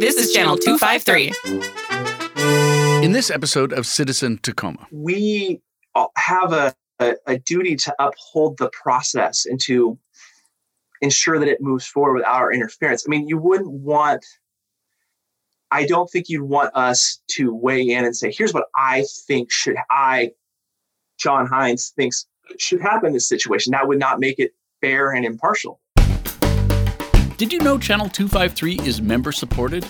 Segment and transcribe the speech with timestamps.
[0.00, 1.34] This is Channel 253.
[3.04, 5.60] In this episode of Citizen Tacoma, we
[6.16, 9.98] have a, a, a, duty to uphold the process and to
[11.02, 13.04] ensure that it moves forward without our interference.
[13.06, 14.24] I mean, you wouldn't want,
[15.70, 19.52] I don't think you'd want us to weigh in and say, here's what I think
[19.52, 20.30] should, I,
[21.18, 22.26] John Hines, thinks
[22.58, 23.72] should happen in this situation.
[23.72, 25.78] That would not make it fair and impartial.
[27.40, 29.86] Did you know Channel 253 is member supported?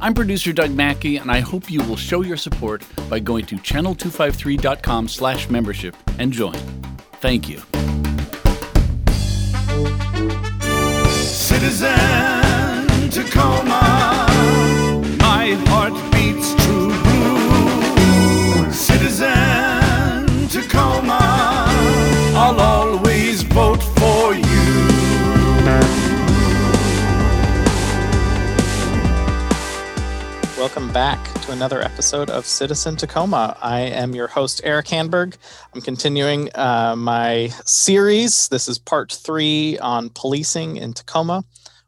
[0.00, 3.56] I'm producer Doug Mackey, and I hope you will show your support by going to
[3.56, 6.54] channel253.com slash membership and join.
[7.20, 7.58] Thank you.
[11.10, 11.90] Citizen
[13.10, 14.26] Tacoma,
[15.18, 16.88] my heart beats true
[18.62, 18.72] blue.
[18.72, 21.18] Citizen Tacoma,
[22.34, 23.82] I'll always vote
[30.78, 33.56] Welcome back to another episode of Citizen Tacoma.
[33.60, 35.36] I am your host, Eric Hanberg.
[35.74, 38.46] I'm continuing uh, my series.
[38.46, 41.42] This is part three on policing in Tacoma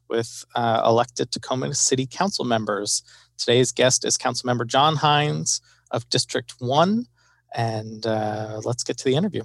[0.09, 3.05] with uh, elected Tacoma City Council members.
[3.39, 5.61] Today's guest is Councilmember John Hines
[5.93, 7.07] of District 1.
[7.55, 9.45] And uh, let's get to the interview.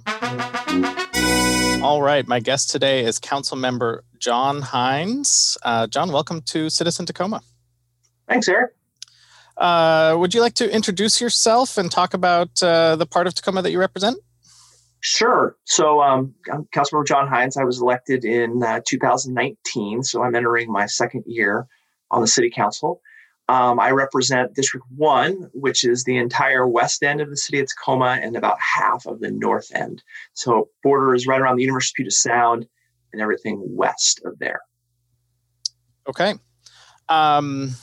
[1.84, 5.56] All right, my guest today is Councilmember John Hines.
[5.62, 7.44] Uh, John, welcome to Citizen Tacoma.
[8.28, 8.75] Thanks, Eric.
[9.58, 13.62] Uh, would you like to introduce yourself and talk about uh, the part of Tacoma
[13.62, 14.18] that you represent?
[15.00, 15.56] Sure.
[15.66, 17.58] So, um, I'm Councilmember John Hines.
[17.58, 21.68] I was elected in uh, 2019, so I'm entering my second year
[22.10, 23.02] on the City Council.
[23.48, 27.68] Um, I represent District 1, which is the entire west end of the city of
[27.68, 30.02] Tacoma and about half of the north end.
[30.34, 32.68] So, border is right around the University of Puget Sound
[33.14, 34.62] and everything west of there.
[36.10, 36.34] Okay.
[37.08, 37.76] Um,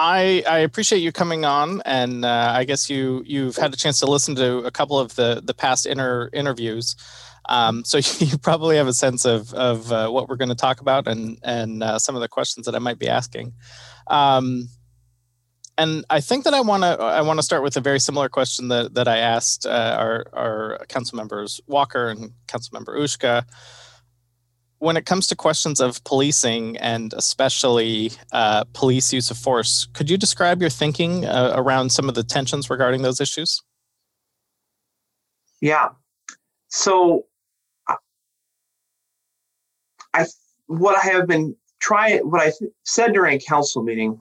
[0.00, 3.98] I, I appreciate you coming on, and uh, I guess you you've had a chance
[3.98, 6.94] to listen to a couple of the the past inter interviews,
[7.48, 10.80] um, so you probably have a sense of of uh, what we're going to talk
[10.80, 13.54] about and and uh, some of the questions that I might be asking.
[14.06, 14.68] Um,
[15.76, 18.28] and I think that I want to I want to start with a very similar
[18.28, 23.44] question that that I asked uh, our our council members Walker and council member Ushka
[24.78, 30.08] when it comes to questions of policing and especially uh, police use of force, could
[30.08, 33.62] you describe your thinking uh, around some of the tensions regarding those issues?
[35.60, 35.88] Yeah.
[36.68, 37.26] So,
[40.14, 40.26] I
[40.66, 42.52] what I have been trying, what I
[42.84, 44.20] said during a council meeting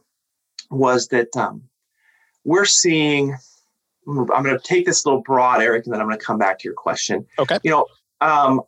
[0.72, 1.64] was that um,
[2.44, 3.36] we're seeing.
[4.10, 6.38] I'm going to take this a little broad, Eric, and then I'm going to come
[6.38, 7.26] back to your question.
[7.38, 7.58] Okay.
[7.62, 7.88] You know,
[8.22, 8.62] um,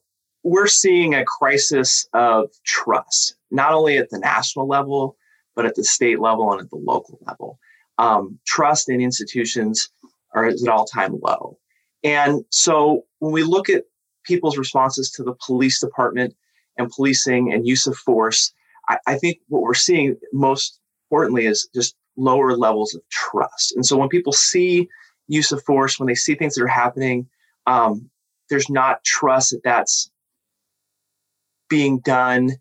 [0.44, 5.18] we're seeing a crisis of trust, not only at the national level,
[5.56, 7.60] but at the state level and at the local level.
[7.98, 9.90] Um, trust in institutions
[10.34, 11.58] are at all time low.
[12.04, 13.84] And so when we look at
[14.24, 16.36] people's responses to the police department
[16.78, 18.54] and policing and use of force,
[18.88, 20.80] I, I think what we're seeing most
[21.12, 23.76] importantly is just lower levels of trust.
[23.76, 24.88] And so when people see
[25.28, 27.28] use of force, when they see things that are happening,
[27.68, 28.10] um,
[28.50, 30.10] there's not trust that that's
[31.69, 32.52] being done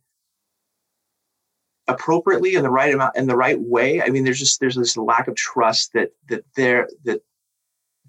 [1.86, 4.02] appropriately in the right amount in the right way.
[4.02, 7.22] I mean there's just there's this lack of trust that that they're that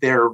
[0.01, 0.29] they're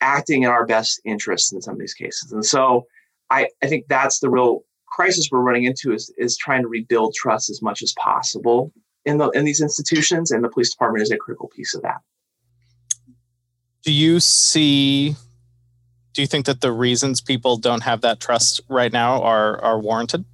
[0.00, 2.32] acting in our best interests in some of these cases.
[2.32, 2.86] And so
[3.30, 7.14] i i think that's the real crisis we're running into is is trying to rebuild
[7.14, 8.72] trust as much as possible
[9.04, 12.00] in the in these institutions and the police department is a critical piece of that.
[13.82, 15.16] Do you see
[16.14, 19.80] do you think that the reasons people don't have that trust right now are are
[19.80, 20.24] warranted?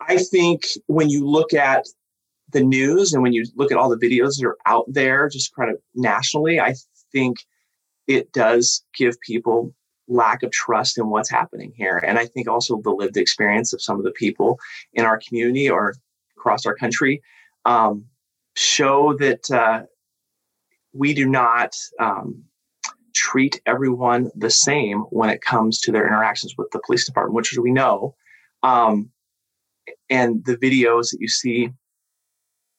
[0.00, 1.86] I think when you look at
[2.52, 5.54] the news and when you look at all the videos that are out there, just
[5.54, 6.74] kind of nationally, I
[7.12, 7.36] think
[8.06, 9.74] it does give people
[10.08, 11.98] lack of trust in what's happening here.
[11.98, 14.58] And I think also the lived experience of some of the people
[14.92, 15.94] in our community or
[16.36, 17.20] across our country
[17.64, 18.04] um,
[18.54, 19.82] show that uh,
[20.92, 22.44] we do not um,
[23.16, 27.56] treat everyone the same when it comes to their interactions with the police department, which
[27.58, 28.14] we know.
[28.62, 29.10] Um,
[30.10, 31.70] and the videos that you see,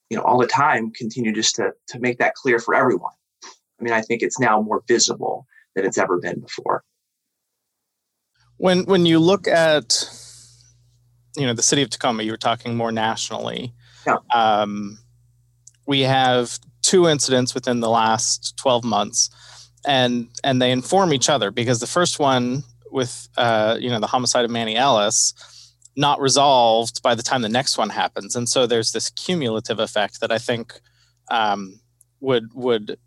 [0.09, 3.13] you know, all the time continue just to to make that clear for everyone.
[3.43, 5.45] I mean, I think it's now more visible
[5.75, 6.83] than it's ever been before.
[8.57, 10.09] When when you look at
[11.35, 13.73] you know the city of Tacoma, you were talking more nationally.
[14.05, 14.17] Yeah.
[14.33, 14.99] Um,
[15.85, 19.29] we have two incidents within the last 12 months
[19.87, 24.07] and and they inform each other because the first one with uh, you know the
[24.07, 25.33] homicide of Manny Ellis,
[25.95, 28.35] not resolved by the time the next one happens.
[28.35, 30.79] And so there's this cumulative effect that I think
[31.31, 31.79] um,
[32.19, 32.99] would would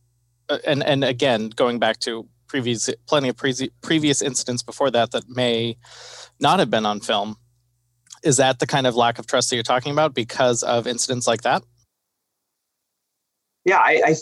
[0.49, 5.13] uh, and and again going back to previous plenty of pre- previous incidents before that
[5.13, 5.77] that may
[6.41, 7.37] not have been on film.
[8.25, 11.27] Is that the kind of lack of trust that you're talking about because of incidents
[11.27, 11.63] like that?
[13.65, 14.15] Yeah, I, I,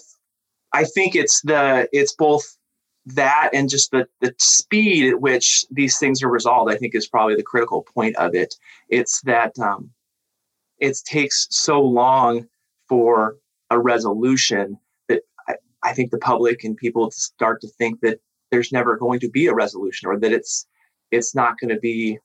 [0.73, 2.59] I think it's the it's both
[3.06, 6.73] that and just the the speed at which these things are resolved.
[6.73, 8.55] I think is probably the critical point of it.
[8.88, 9.91] It's that um,
[10.79, 12.47] it takes so long
[12.88, 13.37] for
[13.70, 14.79] a resolution
[15.09, 19.21] that I, I think the public and people start to think that there's never going
[19.21, 20.67] to be a resolution or that it's
[21.11, 22.19] it's not going to be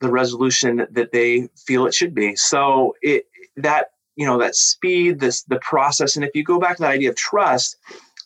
[0.00, 3.24] the resolution that they feel it should be so it
[3.56, 6.90] that you know that speed this the process and if you go back to that
[6.90, 7.76] idea of trust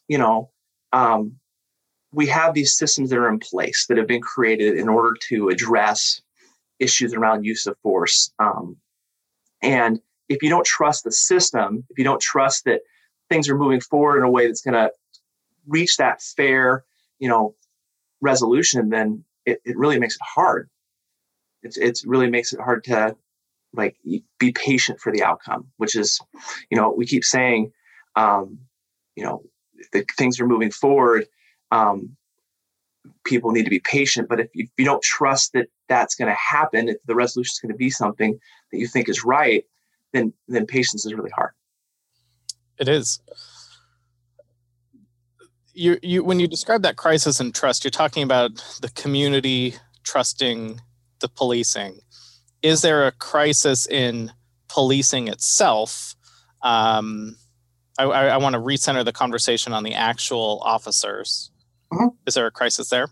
[0.08, 0.50] you know
[0.92, 1.36] um,
[2.12, 5.48] we have these systems that are in place that have been created in order to
[5.48, 6.20] address
[6.80, 8.76] issues around use of force um,
[9.62, 12.80] and if you don't trust the system if you don't trust that
[13.32, 14.90] things are moving forward in a way that's going to
[15.66, 16.84] reach that fair,
[17.18, 17.54] you know,
[18.20, 20.68] resolution, then it, it really makes it hard.
[21.62, 23.16] It's it's really makes it hard to
[23.74, 23.96] like
[24.38, 26.20] be patient for the outcome, which is,
[26.70, 27.72] you know, we keep saying,
[28.16, 28.58] um,
[29.16, 29.42] you know,
[29.92, 31.26] the things are moving forward.
[31.70, 32.16] Um,
[33.24, 36.28] people need to be patient, but if you, if you don't trust that that's going
[36.28, 38.38] to happen, if the resolution is going to be something
[38.70, 39.64] that you think is right,
[40.12, 41.52] then then patience is really hard.
[42.78, 43.20] It is
[45.74, 50.80] you you when you describe that crisis in trust, you're talking about the community trusting
[51.20, 52.00] the policing.
[52.62, 54.32] Is there a crisis in
[54.68, 56.14] policing itself?
[56.62, 57.36] Um,
[57.98, 61.50] I, I, I want to recenter the conversation on the actual officers.
[61.92, 62.08] Mm-hmm.
[62.26, 63.08] Is there a crisis there?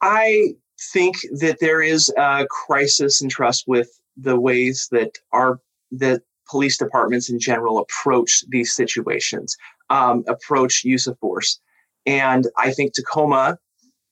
[0.00, 0.54] I
[0.92, 5.60] think that there is a crisis in trust with the ways that our
[5.92, 9.56] that police departments in general approach these situations,
[9.90, 11.60] um, approach use of force.
[12.06, 13.58] And I think Tacoma,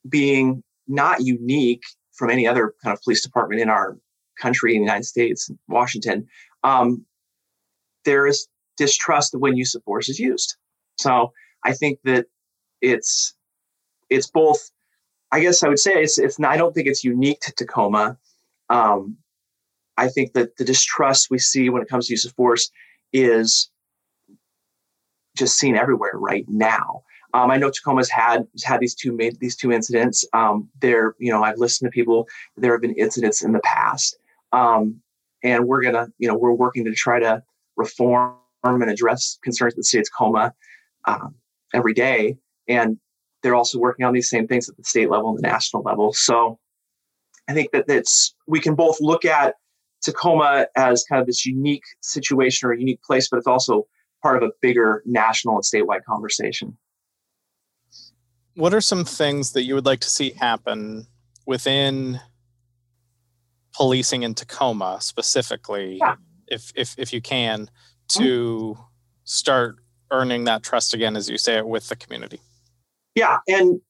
[0.08, 3.96] being not unique from any other kind of police department in our
[4.40, 6.26] country, in the United States, Washington,
[6.64, 7.04] um,
[8.04, 10.56] there is distrust when use of force is used.
[10.98, 11.32] So
[11.64, 12.26] I think that
[12.80, 13.34] it's
[14.10, 14.70] it's both.
[15.32, 16.38] I guess I would say it's it's.
[16.38, 18.16] Not, I don't think it's unique to Tacoma.
[18.70, 19.16] Um,
[19.96, 22.70] I think that the distrust we see when it comes to use of force
[23.12, 23.70] is
[25.36, 27.02] just seen everywhere right now.
[27.36, 30.24] Um, I know Tacoma's had had these two made these two incidents.
[30.32, 32.26] Um, there, you know, I've listened to people.
[32.56, 34.16] There have been incidents in the past,
[34.52, 35.02] um,
[35.42, 37.42] and we're gonna, you know, we're working to try to
[37.76, 40.54] reform and address concerns with the state of Tacoma
[41.04, 41.34] um,
[41.74, 42.38] every day.
[42.68, 42.96] And
[43.42, 46.14] they're also working on these same things at the state level and the national level.
[46.14, 46.58] So
[47.48, 49.56] I think that that's we can both look at
[50.00, 53.86] Tacoma as kind of this unique situation or a unique place, but it's also
[54.22, 56.78] part of a bigger national and statewide conversation.
[58.56, 61.06] What are some things that you would like to see happen
[61.46, 62.20] within
[63.74, 66.16] policing in Tacoma specifically, yeah.
[66.48, 67.68] if, if if you can,
[68.08, 68.82] to mm-hmm.
[69.24, 69.76] start
[70.10, 72.40] earning that trust again, as you say it, with the community?
[73.14, 73.80] Yeah, and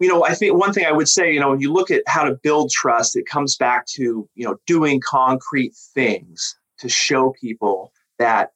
[0.00, 2.02] you know, I think one thing I would say, you know, when you look at
[2.06, 7.34] how to build trust, it comes back to, you know, doing concrete things to show
[7.40, 8.52] people that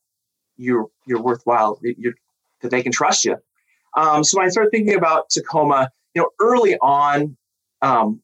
[0.56, 2.14] you're you're worthwhile, you're,
[2.62, 3.36] that they can trust you.
[3.98, 7.36] Um, so when I started thinking about Tacoma, you know, early on,
[7.82, 8.22] um,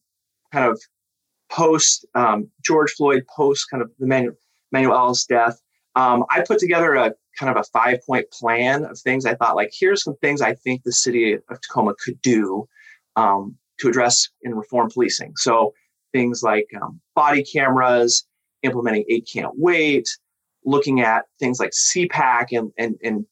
[0.52, 0.80] kind of
[1.50, 4.34] post um, George Floyd, post kind of the Manuel,
[4.70, 5.60] Manuel Ellis death,
[5.96, 9.56] um, I put together a kind of a five point plan of things I thought
[9.56, 12.68] like here's some things I think the city of Tacoma could do
[13.16, 15.32] um, to address and reform policing.
[15.36, 15.74] So
[16.12, 18.24] things like um, body cameras,
[18.62, 20.08] implementing eight can't wait,
[20.64, 23.26] looking at things like CPAC and, and, and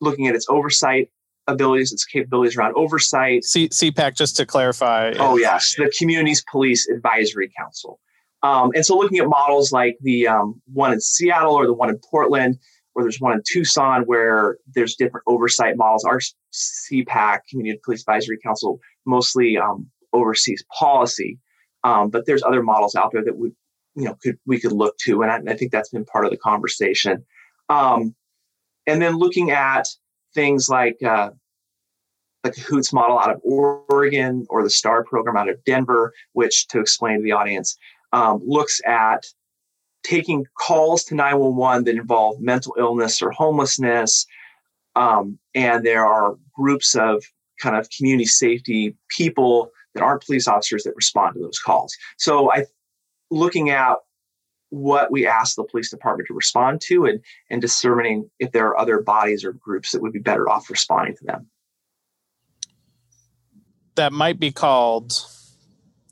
[0.00, 1.10] looking at its oversight
[1.48, 3.44] abilities, its capabilities around oversight.
[3.44, 5.12] C- CPAC, just to clarify.
[5.18, 7.98] Oh, yes, the Communities Police Advisory Council.
[8.42, 11.90] Um, and so looking at models like the um, one in Seattle or the one
[11.90, 12.58] in Portland,
[12.94, 16.04] or there's one in Tucson where there's different oversight models.
[16.04, 16.20] Our
[16.52, 21.38] CPAC, Community Police Advisory Council, mostly um, oversees policy,
[21.84, 23.54] um, but there's other models out there that would,
[23.94, 26.30] you know, could we could look to, and I, I think that's been part of
[26.30, 27.24] the conversation.
[27.68, 28.14] Um,
[28.86, 29.86] and then looking at
[30.34, 31.30] things like uh,
[32.42, 36.80] the Cahoots model out of Oregon or the STAR program out of Denver, which, to
[36.80, 37.76] explain to the audience,
[38.12, 39.26] um, looks at
[40.02, 44.26] taking calls to 911 that involve mental illness or homelessness.
[44.96, 47.24] Um, and there are groups of
[47.60, 51.94] kind of community safety people that aren't police officers that respond to those calls.
[52.18, 52.64] So I
[53.30, 53.96] looking at
[54.72, 58.78] what we ask the police department to respond to and and determining if there are
[58.78, 61.46] other bodies or groups that would be better off responding to them.
[63.96, 65.12] That might be called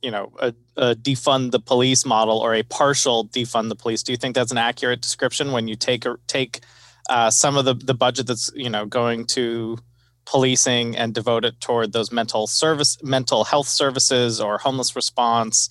[0.02, 4.12] you know a, a, defund the police model or a partial defund the police do
[4.12, 6.60] you think that's an accurate description when you take take
[7.08, 9.76] uh, some of the, the budget that's you know going to
[10.24, 15.68] policing and devote it toward those mental service mental health services or homeless response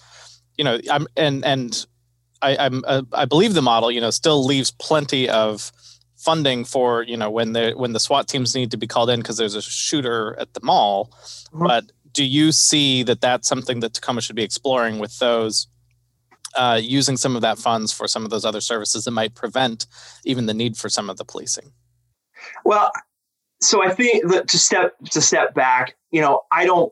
[0.58, 1.88] you know i'm and and
[2.42, 5.72] i i'm uh, i believe the model you know still leaves plenty of
[6.18, 9.22] funding for you know when the when the SWAT teams need to be called in
[9.22, 11.10] because there's a shooter at the mall
[11.54, 11.66] mm-hmm.
[11.66, 15.68] but do you see that that's something that Tacoma should be exploring with those
[16.56, 19.86] uh, using some of that funds for some of those other services that might prevent
[20.26, 21.72] even the need for some of the policing?
[22.66, 22.92] Well,
[23.62, 26.92] so I think that to step to step back, you know, I don't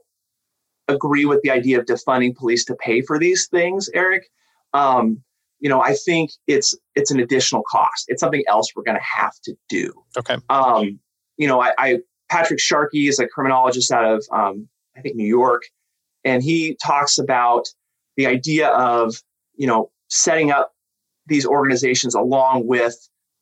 [0.88, 4.30] agree with the idea of defunding police to pay for these things, Eric.
[4.74, 5.24] Um,
[5.60, 8.06] you know, I think it's it's an additional cost.
[8.08, 9.94] It's something else we're going to have to do.
[10.18, 10.38] Okay.
[10.50, 11.00] Um,
[11.38, 11.98] you know, I, I
[12.30, 15.64] Patrick Sharkey is a criminologist out of um, I think New York,
[16.24, 17.68] and he talks about
[18.16, 19.16] the idea of
[19.56, 20.74] you know setting up
[21.28, 22.96] these organizations along with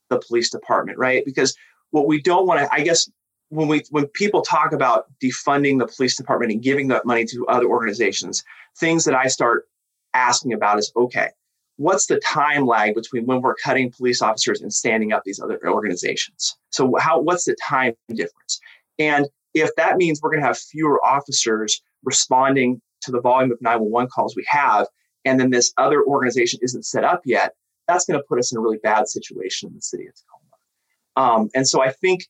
[0.10, 1.24] the police department, right?
[1.26, 1.56] Because
[1.92, 3.10] what we don't want to, I guess,
[3.50, 7.46] when we when people talk about defunding the police department and giving that money to
[7.48, 8.44] other organizations,
[8.78, 9.68] things that I start
[10.14, 11.30] asking about is okay,
[11.78, 15.60] what's the time lag between when we're cutting police officers and standing up these other
[15.68, 16.58] organizations?
[16.70, 18.60] So how what's the time difference?
[18.98, 23.62] And if that means we're going to have fewer officers responding to the volume of
[23.62, 24.88] 911 calls we have,
[25.26, 27.54] and then this other organization isn't set up yet,
[27.88, 31.34] that's going to put us in a really bad situation in the city of Tacoma.
[31.34, 32.26] Um, and so I think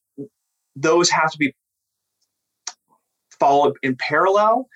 [0.75, 1.53] those have to be
[3.39, 4.67] followed in parallel.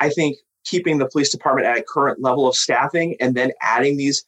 [0.00, 3.96] I think keeping the police department at a current level of staffing and then adding
[3.96, 4.24] these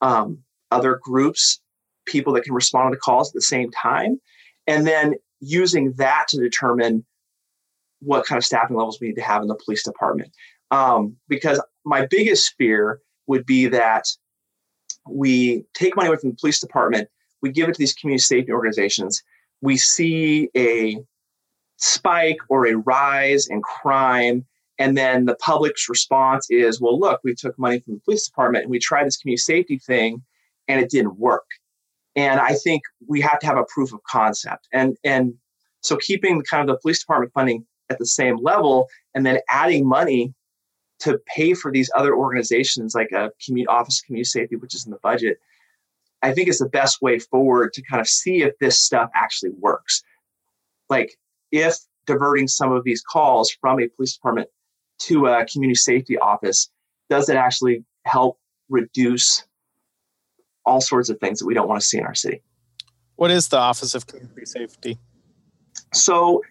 [0.00, 0.38] um,
[0.70, 1.60] other groups,
[2.06, 4.20] people that can respond to calls at the same time,
[4.66, 7.04] and then using that to determine
[8.00, 10.30] what kind of staffing levels we need to have in the police department.
[10.70, 14.04] Um, because my biggest fear would be that
[15.08, 17.08] we take money away from the police department,
[17.42, 19.22] we give it to these community safety organizations,
[19.60, 20.98] we see a
[21.76, 24.44] spike or a rise in crime,
[24.78, 28.64] and then the public's response is, well, look, we took money from the police department
[28.64, 30.22] and we tried this community safety thing
[30.68, 31.46] and it didn't work.
[32.16, 34.68] And I think we have to have a proof of concept.
[34.72, 35.34] And and
[35.80, 39.38] so keeping the kind of the police department funding at the same level and then
[39.48, 40.32] adding money
[41.00, 44.90] to pay for these other organizations like a community office community safety, which is in
[44.90, 45.38] the budget,
[46.22, 49.50] I think is the best way forward to kind of see if this stuff actually
[49.58, 50.02] works.
[50.88, 51.16] Like
[51.52, 51.76] if
[52.06, 54.48] diverting some of these calls from a police department
[55.06, 56.70] to a community safety office,
[57.10, 59.44] does it actually help reduce
[60.66, 62.42] all sorts of things that we don't want to see in our city.
[63.16, 64.98] What is the Office of Community Safety?
[65.92, 66.42] So,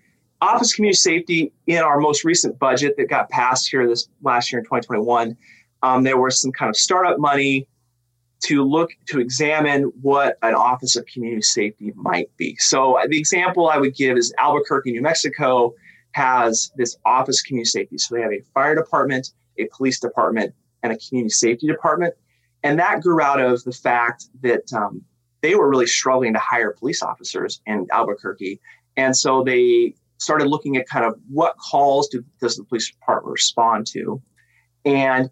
[0.41, 4.51] Office of Community Safety in our most recent budget that got passed here this last
[4.51, 5.37] year in 2021,
[5.81, 7.67] um, there was some kind of startup money
[8.41, 12.55] to look to examine what an Office of Community Safety might be.
[12.59, 15.73] So, the example I would give is Albuquerque, New Mexico
[16.13, 17.97] has this Office of Community Safety.
[17.97, 20.53] So, they have a fire department, a police department,
[20.83, 22.13] and a community safety department.
[22.63, 25.03] And that grew out of the fact that um,
[25.41, 28.59] they were really struggling to hire police officers in Albuquerque.
[28.95, 33.31] And so they started looking at kind of what calls do, does the police department
[33.31, 34.21] respond to?
[34.85, 35.29] And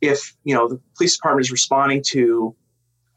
[0.00, 2.54] if, you know, the police department is responding to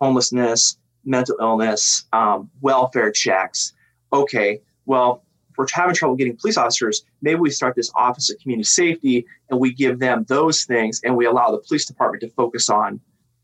[0.01, 3.73] homelessness, mental illness, um, welfare checks,
[4.11, 5.23] okay, well,
[5.59, 9.59] we're having trouble getting police officers, maybe we start this Office of Community Safety and
[9.59, 13.01] we give them those things and we allow the police department to focus on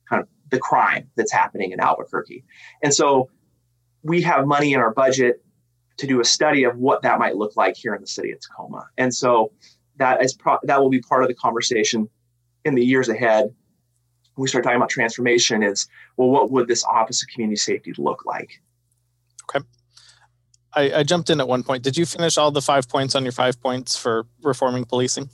[0.07, 2.45] kind of the crime that's happening in Albuquerque.
[2.81, 3.29] And so
[4.01, 5.43] we have money in our budget
[5.97, 8.39] to do a study of what that might look like here in the city of
[8.39, 8.87] Tacoma.
[8.97, 9.51] And so
[9.97, 12.07] that is pro- that will be part of the conversation
[12.63, 13.53] in the years ahead.
[14.35, 17.93] When we start talking about transformation is well, what would this Office of Community Safety
[17.97, 18.61] look like?
[19.53, 19.65] Okay.
[20.75, 21.83] I, I jumped in at one point.
[21.83, 25.29] Did you finish all the five points on your five points for reforming policing?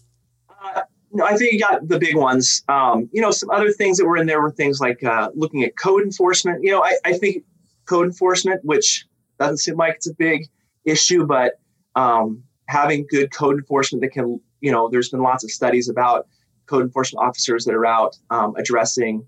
[1.14, 2.64] no, I think you got the big ones.
[2.70, 5.64] Um, you know, some other things that were in there were things like uh, looking
[5.64, 6.64] at code enforcement.
[6.64, 7.44] You know, I, I, think
[7.86, 9.06] code enforcement, which
[9.40, 10.48] doesn't seem like it's a big
[10.86, 11.60] issue, but
[11.96, 16.28] um, having good code enforcement that can, you know, there's been lots of studies about
[16.68, 19.26] code enforcement officers that are out um, addressing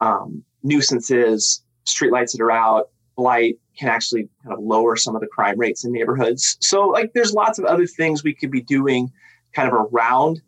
[0.00, 5.26] um, nuisances, streetlights that are out, blight can actually kind of lower some of the
[5.26, 6.56] crime rates in neighborhoods.
[6.60, 9.10] So, like, there's lots of other things we could be doing
[9.54, 10.40] kind of around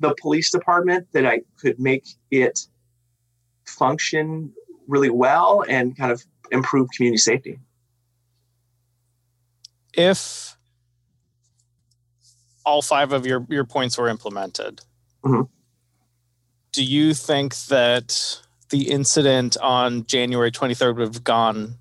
[0.00, 2.60] the police department that I could make it
[3.66, 4.52] function
[4.86, 7.58] really well and kind of improve community safety.
[9.94, 10.56] If
[12.64, 14.82] all five of your, your points were implemented,
[15.24, 15.48] Mhm.
[16.72, 21.78] do you think that the incident on January 23rd would have gone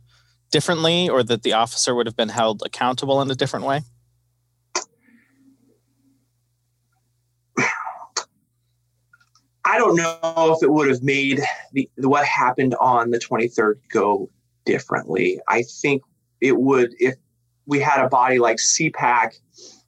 [0.52, 3.82] differently or that the officer would have been held accountable in a different way?
[9.68, 11.42] I don't know if it would have made
[11.74, 14.30] the, what happened on the 23rd go
[14.64, 15.40] differently.
[15.48, 16.04] I think
[16.40, 17.16] it would if
[17.66, 19.34] we had a body like CPAC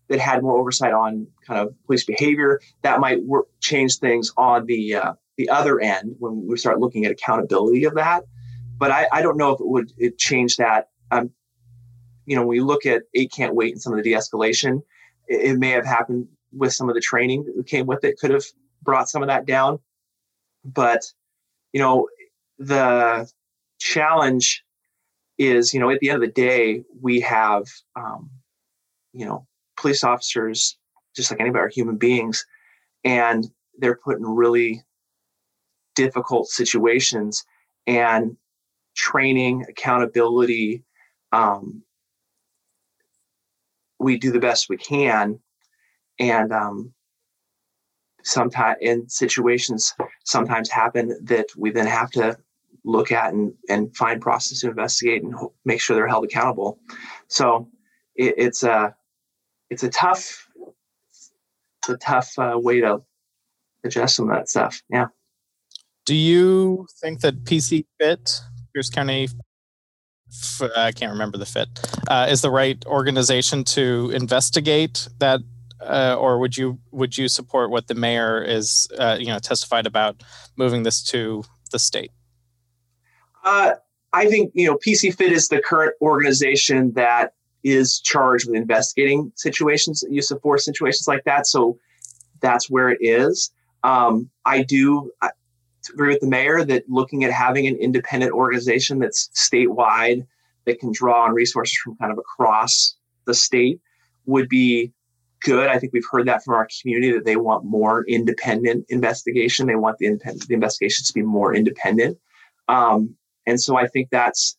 [0.07, 2.59] that had more oversight on kind of police behavior.
[2.81, 7.05] That might work, change things on the uh, the other end when we start looking
[7.05, 8.23] at accountability of that.
[8.77, 10.89] But I, I don't know if it would it change that.
[11.11, 11.31] Um,
[12.25, 14.81] you know, when we look at eight can't wait and some of the de-escalation,
[15.27, 18.19] it, it may have happened with some of the training that came with it.
[18.19, 18.45] Could have
[18.83, 19.79] brought some of that down.
[20.63, 21.01] But,
[21.73, 22.07] you know,
[22.59, 23.29] the
[23.79, 24.63] challenge
[25.37, 27.65] is, you know, at the end of the day, we have,
[27.95, 28.29] um,
[29.13, 30.77] you know, police officers,
[31.15, 32.45] just like anybody, are human beings,
[33.03, 34.83] and they're put in really
[35.95, 37.45] difficult situations.
[37.85, 38.35] And
[38.97, 40.83] training, accountability,
[41.31, 41.83] um,
[43.99, 45.39] we do the best we can.
[46.19, 46.93] And um,
[48.23, 49.93] sometimes in situations
[50.25, 52.37] sometimes happen that we then have to
[52.83, 55.33] look at and, and find process to investigate and
[55.65, 56.79] make sure they're held accountable.
[57.27, 57.69] So
[58.15, 58.95] it, it's a
[59.69, 60.47] it's a tough
[61.07, 63.01] it's a tough uh, way to
[63.83, 64.81] adjust some of that stuff.
[64.89, 65.07] Yeah.
[66.05, 68.39] Do you think that PC Fit,
[68.77, 69.27] Pierce County,
[70.75, 71.67] I can't remember the fit,
[72.07, 75.39] uh, is the right organization to investigate that,
[75.81, 79.87] uh, or would you would you support what the mayor is, uh, you know, testified
[79.87, 80.21] about
[80.57, 82.11] moving this to the state?
[83.43, 83.73] Uh,
[84.13, 89.31] I think you know PC Fit is the current organization that is charged with investigating
[89.33, 91.47] situations, use of force situations like that.
[91.47, 91.79] So
[92.41, 93.49] that's where it is.
[93.83, 95.11] Um, I do
[95.89, 100.25] agree with the mayor that looking at having an independent organization that's statewide
[100.65, 102.95] that can draw on resources from kind of across
[103.25, 103.79] the state
[104.25, 104.91] would be
[105.41, 105.69] good.
[105.69, 109.67] I think we've heard that from our community that they want more independent investigation.
[109.67, 112.17] They want the, independent, the investigations to be more independent.
[112.67, 114.57] Um, and so I think that's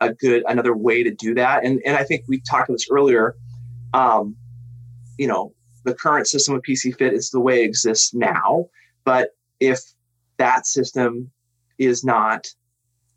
[0.00, 1.64] a good another way to do that.
[1.64, 3.34] And and I think we talked about this earlier.
[3.92, 4.36] Um,
[5.18, 5.52] you know,
[5.84, 8.66] the current system of PC Fit is the way it exists now.
[9.04, 9.80] But if
[10.40, 11.30] that system
[11.78, 12.48] is not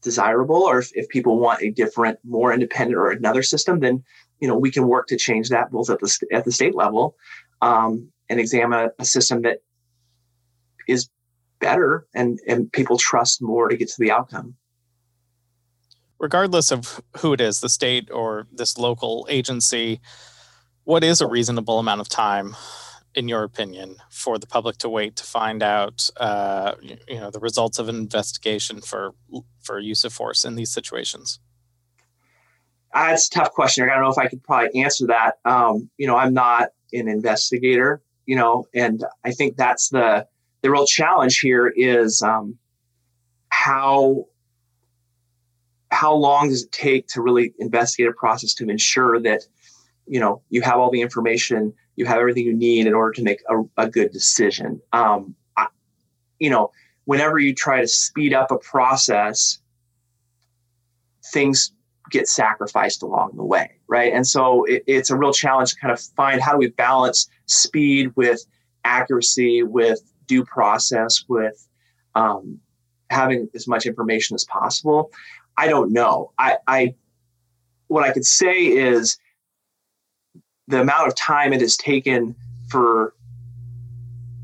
[0.01, 4.03] desirable, or if, if people want a different, more independent or another system, then
[4.39, 7.15] you know we can work to change that both at the at the state level
[7.61, 9.57] um, and examine a, a system that
[10.87, 11.09] is
[11.59, 14.55] better and and people trust more to get to the outcome.
[16.23, 19.99] regardless of who it is, the state or this local agency,
[20.85, 22.55] what is a reasonable amount of time,
[23.15, 27.39] in your opinion, for the public to wait to find out, uh, you, know, the
[27.39, 29.13] results of an investigation for
[29.61, 31.39] for use of force in these situations?
[32.93, 33.83] Uh, a tough question.
[33.83, 35.39] I don't know if I could probably answer that.
[35.45, 38.01] Um, you know, I'm not an investigator.
[38.25, 40.27] You know, and I think that's the
[40.61, 42.57] the real challenge here is um,
[43.49, 44.25] how
[45.91, 49.43] how long does it take to really investigate a process to ensure that
[50.07, 53.23] you know you have all the information, you have everything you need in order to
[53.23, 54.81] make a, a good decision.
[54.91, 55.67] Um, I,
[56.39, 56.71] you know,
[57.05, 59.59] whenever you try to speed up a process,
[61.31, 61.73] things
[62.09, 64.13] get sacrificed along the way, right?
[64.13, 67.29] And so it, it's a real challenge to kind of find how do we balance
[67.45, 68.45] speed with
[68.83, 71.67] accuracy, with due process, with
[72.15, 72.59] um,
[73.09, 75.11] having as much information as possible.
[75.57, 76.31] I don't know.
[76.37, 76.95] I, I
[77.87, 79.17] what I could say is
[80.67, 82.35] the amount of time it has taken
[82.69, 83.13] for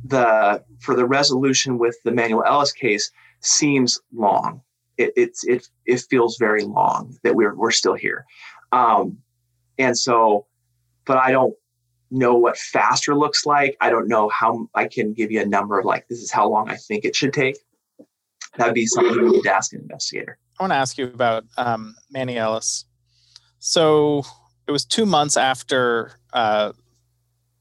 [0.03, 4.62] the for the resolution with the Manuel Ellis case seems long
[4.99, 8.25] it, it's it it feels very long that we're we're still here,
[8.71, 9.17] um,
[9.79, 10.45] and so,
[11.05, 11.55] but I don't
[12.12, 13.77] know what faster looks like.
[13.79, 16.49] I don't know how I can give you a number of like this is how
[16.49, 17.58] long I think it should take.
[18.58, 20.38] That'd be something you need to ask an investigator.
[20.60, 22.86] I want to ask you about um, Manny Ellis.
[23.60, 24.23] So
[24.69, 26.73] it was two months after uh,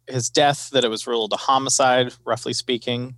[0.06, 3.14] his death that it was ruled a homicide, roughly speaking.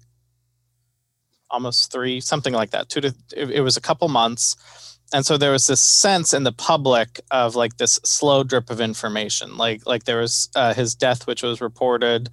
[1.51, 2.89] Almost three, something like that.
[2.89, 6.45] Two to it, it was a couple months, and so there was this sense in
[6.45, 10.95] the public of like this slow drip of information like like there was uh, his
[10.95, 12.31] death which was reported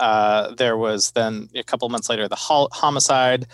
[0.00, 2.34] uh, there was then a couple months later the
[2.72, 3.46] homicide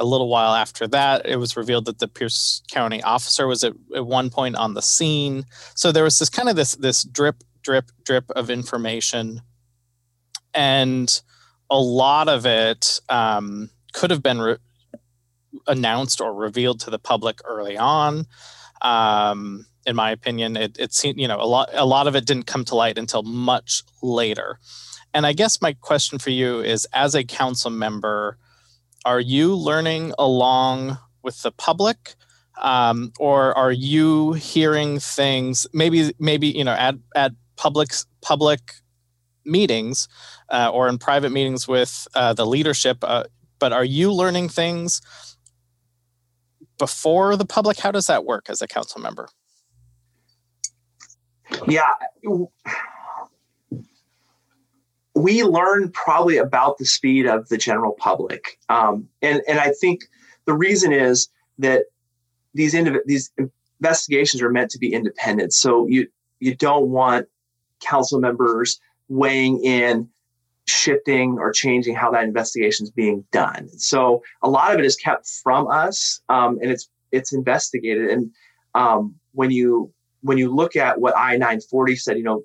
[0.00, 3.74] a little while after that it was revealed that the pierce county officer was at,
[3.94, 5.44] at one point on the scene
[5.76, 9.40] so there was this kind of this this drip drip drip of information
[10.54, 11.22] and
[11.70, 14.56] a lot of it um, could have been re-
[15.66, 18.26] announced or revealed to the public early on.
[18.82, 22.26] Um, in my opinion, it, it seemed you know a lot a lot of it
[22.26, 24.58] didn't come to light until much later.
[25.14, 28.36] And I guess my question for you is, as a council member,
[29.04, 32.14] are you learning along with the public?
[32.60, 37.88] Um, or are you hearing things maybe maybe you know at at public
[38.20, 38.60] public
[39.46, 40.08] meetings
[40.50, 43.24] uh, or in private meetings with uh, the leadership uh,
[43.60, 45.00] but are you learning things
[46.78, 47.78] before the public?
[47.78, 49.28] How does that work as a council member?
[51.68, 51.92] Yeah.
[55.22, 58.42] We learn probably about the speed of the general public.
[58.68, 59.98] Um, and, and I think
[60.48, 61.28] the reason is
[61.58, 61.80] that
[62.54, 63.30] these, indiv- these
[63.80, 65.52] investigations are meant to be independent.
[65.52, 67.26] So you, you don't want
[67.80, 70.08] council members weighing in
[70.66, 73.68] shifting or changing how that investigation is being done.
[73.70, 78.08] So a lot of it is kept from us, um, and it's it's investigated.
[78.10, 78.30] And
[78.74, 82.44] um, when you when you look at what I nine forty said, you know,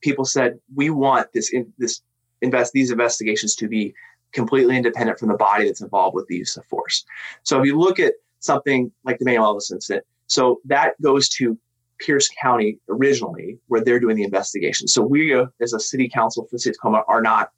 [0.00, 2.02] people said we want this in, this
[2.42, 3.94] invest these investigations to be
[4.32, 7.04] completely independent from the body that's involved with the use of force.
[7.42, 11.58] So if you look at something like the Manuel Ellis incident, so that goes to
[11.98, 14.88] Pierce County originally, where they're doing the investigation.
[14.88, 17.50] So we, uh, as a city council for the city of Tacoma, are not.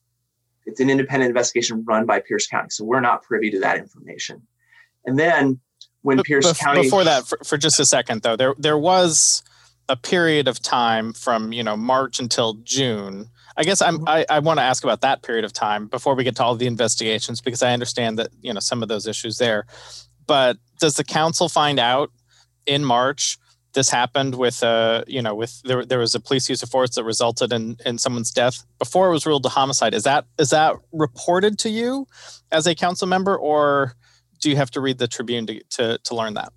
[0.65, 4.43] It's an independent investigation run by Pierce County, so we're not privy to that information.
[5.05, 5.61] And then
[6.03, 9.43] when Pierce County before that, for, for just a second though, there there was
[9.89, 13.29] a period of time from you know March until June.
[13.57, 14.09] I guess I'm, mm-hmm.
[14.09, 16.57] I, I want to ask about that period of time before we get to all
[16.57, 19.67] the investigations because I understand that you know some of those issues there.
[20.27, 22.11] But does the council find out
[22.67, 23.39] in March
[23.73, 26.95] this happened with uh you know with there, there was a police use of force
[26.95, 30.51] that resulted in in someone's death before it was ruled a homicide is that is
[30.51, 32.07] that reported to you
[32.51, 33.95] as a council member or
[34.41, 36.53] do you have to read the tribune to to, to learn that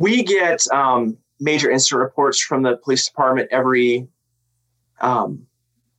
[0.00, 4.08] we get um, major incident reports from the police department every
[5.00, 5.46] um,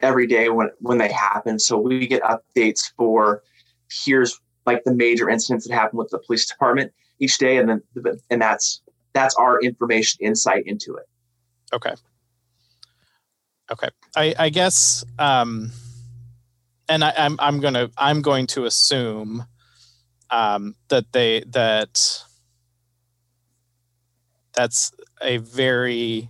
[0.02, 3.44] every day when when they happen so we get updates for
[3.90, 7.82] here's like the major incidents that happen with the police department each day, and then
[8.30, 8.82] and that's
[9.14, 11.08] that's our information insight into it.
[11.74, 11.94] Okay.
[13.72, 13.90] Okay.
[14.16, 15.72] I, I guess, um,
[16.90, 19.46] and I, I'm I'm gonna I'm going to assume
[20.30, 22.24] um, that they that
[24.54, 26.30] that's a very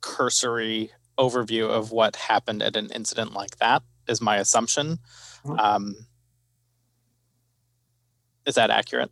[0.00, 4.98] cursory overview of what happened at an incident like that is my assumption.
[5.44, 5.58] Mm-hmm.
[5.58, 5.94] Um,
[8.46, 9.10] is that accurate?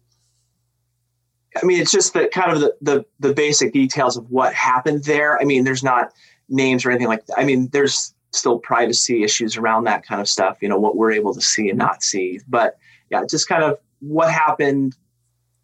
[1.60, 5.04] I mean, it's just the kind of the, the, the basic details of what happened
[5.04, 5.40] there.
[5.40, 6.12] I mean, there's not
[6.48, 7.38] names or anything like that.
[7.38, 10.58] I mean, there's still privacy issues around that kind of stuff.
[10.60, 12.40] You know, what we're able to see and not see.
[12.46, 12.76] But
[13.10, 14.96] yeah, just kind of what happened.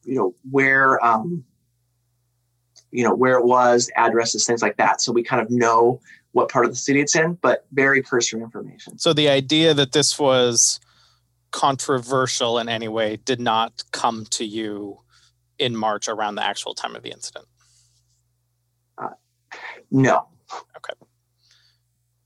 [0.05, 1.45] You know, where um,
[2.93, 5.01] you know where it was, addresses, things like that.
[5.01, 6.01] So we kind of know
[6.33, 8.99] what part of the city it's in, but very cursory information.
[8.99, 10.81] So the idea that this was
[11.51, 15.01] controversial in any way did not come to you
[15.59, 17.47] in March around the actual time of the incident?
[18.99, 19.11] Uh,
[19.91, 20.29] no.
[20.77, 20.95] Okay.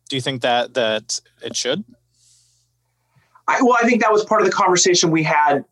[0.08, 1.84] Do you think that that it should?
[3.48, 5.64] I, well, I think that was part of the conversation we had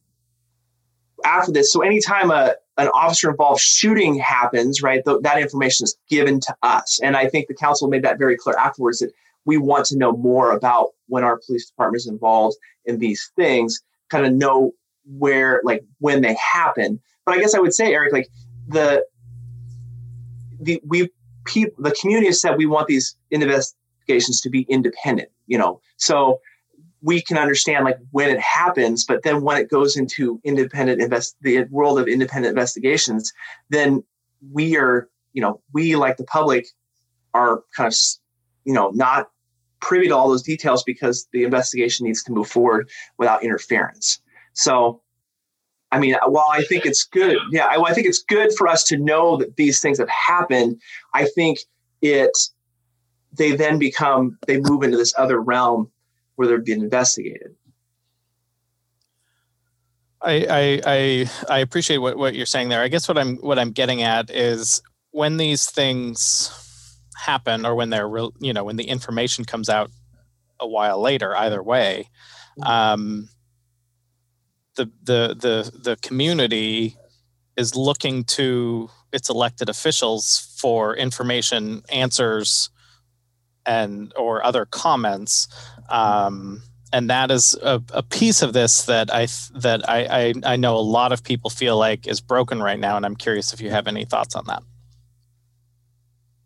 [1.25, 1.73] after this.
[1.73, 6.57] So anytime a an officer involved shooting happens, right, th- that information is given to
[6.63, 9.13] us, and I think the council made that very clear afterwards that
[9.45, 12.57] we want to know more about when our police department is involved
[12.87, 14.73] in these things, kind of know
[15.19, 17.01] where, like, when they happen.
[17.25, 18.29] But I guess I would say, Eric, like
[18.69, 19.05] the
[20.61, 21.11] the we
[21.45, 25.29] people the community has said we want these investigations to be independent.
[25.47, 26.41] You know, so
[27.05, 31.37] we can understand like when it happens, but then when it goes into independent invest
[31.43, 33.31] the world of independent investigations,
[33.69, 34.03] then
[34.51, 36.67] we are, you know, we like the public
[37.35, 37.95] are kind of,
[38.65, 39.29] you know, not
[39.81, 42.89] privy to all those details because the investigation needs to move forward
[43.19, 44.23] without interference.
[44.55, 45.03] So,
[45.93, 48.83] I mean, while I think it's good, yeah, I, I think it's good for us
[48.85, 50.81] to know that these things have happened.
[51.13, 51.59] I think
[52.01, 52.33] it,
[53.35, 55.91] they then become, they move into this other realm
[56.37, 57.55] where they're being investigated.
[60.21, 62.81] I, I I I appreciate what, what you're saying there.
[62.81, 66.51] I guess what I'm what I'm getting at is when these things
[67.17, 69.91] happen or when they're real you know when the information comes out
[70.61, 72.09] a while later either way
[72.59, 72.71] mm-hmm.
[72.71, 73.29] um,
[74.75, 76.97] the the the the community
[77.57, 82.71] is looking to its elected officials for information answers
[83.67, 85.49] and or other comments
[85.89, 86.63] um,
[86.95, 90.77] and that is a, a, piece of this that I that I, I I know
[90.77, 93.71] a lot of people feel like is broken right now, and I'm curious if you
[93.71, 94.63] have any thoughts on that.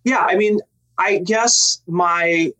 [0.04, 0.60] Yeah, I mean,
[0.96, 2.52] I guess my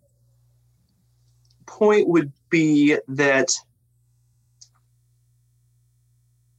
[1.64, 3.52] point would be that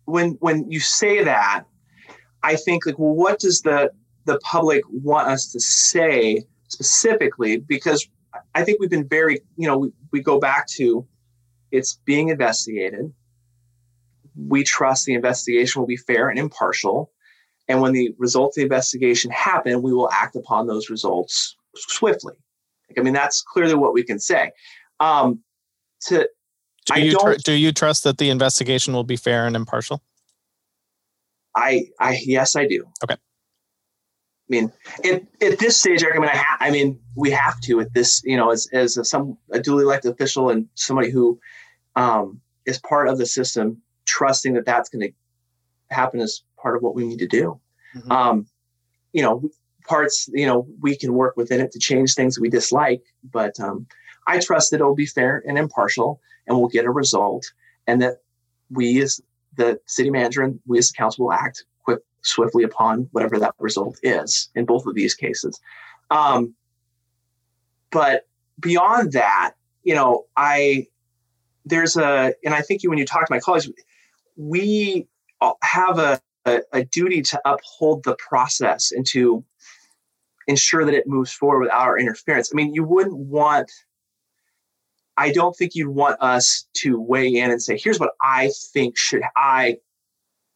[0.06, 1.66] when when you say that,
[2.42, 3.92] I think like, well, what does the
[4.26, 7.58] the public want us to say specifically?
[7.58, 8.08] Because
[8.56, 11.06] I think we've been very, you know, we, we go back to
[11.72, 13.12] it's being investigated.
[14.36, 17.12] We trust the investigation will be fair and impartial.
[17.68, 22.36] And when the results of the investigation happen, we will act upon those results swiftly.
[22.98, 24.52] I mean, that's clearly what we can say.
[25.00, 25.44] Um,
[26.08, 26.28] to
[26.86, 30.02] do you, tr- do you trust that the investigation will be fair and impartial?
[31.56, 32.86] I, I yes, I do.
[33.04, 33.18] Okay.
[34.50, 34.72] I mean,
[35.06, 37.94] at, at this stage, Eric, I mean, I, ha- I mean, we have to at
[37.94, 41.40] this, you know, as as a, some a duly elected official and somebody who
[41.96, 46.82] um, is part of the system, trusting that that's going to happen is part of
[46.82, 47.60] what we need to do.
[47.96, 48.12] Mm-hmm.
[48.12, 48.48] Um,
[49.14, 49.50] you know,
[49.88, 53.86] parts, you know, we can work within it to change things we dislike, but um,
[54.28, 57.46] I trust that it'll be fair and impartial, and we'll get a result,
[57.86, 58.22] and that
[58.72, 59.22] we as
[59.58, 61.66] the city manager and we as the council will act
[62.22, 65.60] swiftly upon whatever that result is in both of these cases.
[66.12, 66.56] Um,
[67.92, 68.28] but
[68.60, 69.54] beyond that,
[69.84, 70.88] you know, I
[71.66, 73.70] there's a, and I think you when you talk to my colleagues,
[74.36, 75.08] we
[75.62, 79.44] have a, a, a duty to uphold the process and to
[80.48, 82.52] ensure that it moves forward without our interference.
[82.54, 83.72] I mean, you wouldn't want.
[85.18, 88.98] I don't think you'd want us to weigh in and say, "Here's what I think
[88.98, 89.78] should I,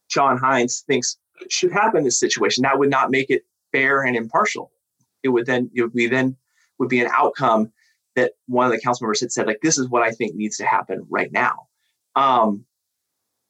[0.08, 1.18] John Hines thinks
[1.48, 2.62] should happen in this situation.
[2.62, 3.42] That would not make it
[3.72, 4.70] fair and impartial.
[5.22, 6.36] It would then it would be then
[6.78, 7.72] would be an outcome
[8.16, 10.56] that one of the council members had said, like, this is what I think needs
[10.58, 11.66] to happen right now.
[12.14, 12.64] Um,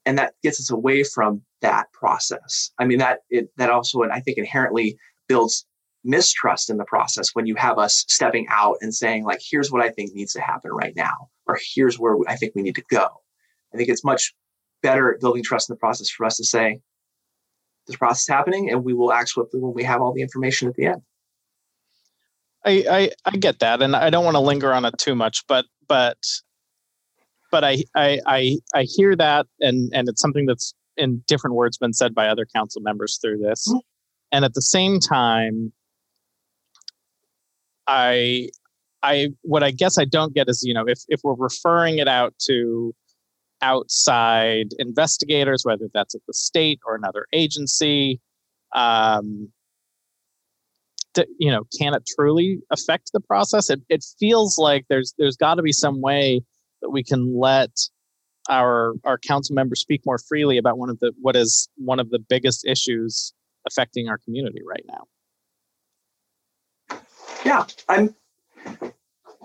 [0.06, 2.70] and that gets us away from that process.
[2.78, 4.96] I mean, that it that also I think inherently
[5.28, 5.66] builds
[6.04, 9.82] mistrust in the process when you have us stepping out and saying, like, here's what
[9.82, 12.84] I think needs to happen right now, or here's where I think we need to
[12.90, 13.08] go.
[13.72, 14.34] I think it's much
[14.82, 16.80] better at building trust in the process for us to say,
[17.86, 20.74] this process happening and we will act swiftly when we have all the information at
[20.74, 21.02] the end.
[22.64, 25.46] I, I, I get that, and I don't want to linger on it too much,
[25.46, 26.16] but but
[27.50, 31.76] but I, I I I hear that, and and it's something that's in different words
[31.76, 33.78] been said by other council members through this, mm-hmm.
[34.32, 35.72] and at the same time,
[37.86, 38.48] I
[39.02, 42.08] I what I guess I don't get is you know if if we're referring it
[42.08, 42.94] out to
[43.62, 48.20] outside investigators, whether that's at the state or another agency.
[48.74, 49.50] Um,
[51.14, 53.70] to, you know, can it truly affect the process?
[53.70, 56.42] It, it feels like there's there's got to be some way
[56.82, 57.70] that we can let
[58.50, 62.10] our our council members speak more freely about one of the what is one of
[62.10, 63.32] the biggest issues
[63.66, 65.04] affecting our community right now.
[67.44, 68.14] Yeah, I'm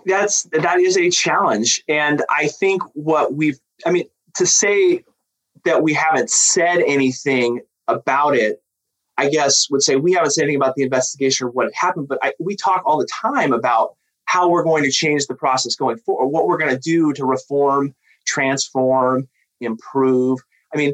[0.05, 5.03] that's that is a challenge and i think what we've I mean, to say
[5.65, 8.61] that we haven't said anything about it,
[9.17, 12.19] I guess would say we haven't said anything about the investigation or what happened, but
[12.21, 15.97] I, we talk all the time about how we're going to change the process going
[15.97, 19.27] forward, what we're going to do to reform, transform,
[19.59, 20.39] improve.
[20.73, 20.93] I mean,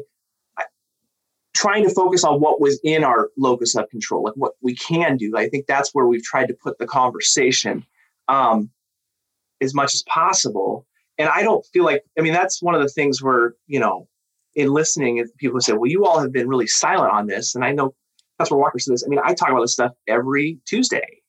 [1.54, 5.16] trying to focus on what was in our locus of control, like what we can
[5.16, 5.36] do.
[5.36, 7.84] I think that's where we've tried to put the conversation
[8.28, 8.70] um,
[9.60, 10.86] as much as possible
[11.18, 14.08] and I don't feel like I mean that's one of the things where you know
[14.54, 17.64] in listening if people say well you all have been really silent on this and
[17.64, 17.94] I know
[18.38, 21.22] Councilor Walker says this I mean I talk about this stuff every Tuesday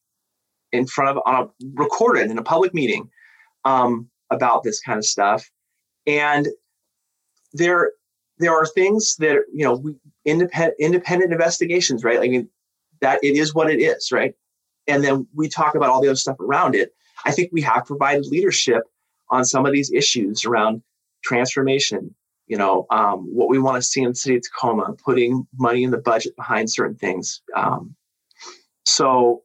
[0.72, 3.08] in front of on a recorded in a public meeting
[3.64, 5.48] um, about this kind of stuff.
[6.06, 6.48] And
[7.52, 7.92] there
[8.38, 12.18] there are things that you know we independent independent investigations right?
[12.18, 12.48] I mean
[13.00, 14.34] that it is what it is right?
[14.86, 16.92] And then we talk about all the other stuff around it.
[17.24, 18.82] I think we have provided leadership
[19.30, 20.82] on some of these issues around
[21.22, 22.14] transformation,
[22.46, 25.84] you know, um, what we want to see in the city of Tacoma, putting money
[25.84, 27.42] in the budget behind certain things.
[27.54, 27.94] Um,
[28.86, 29.42] so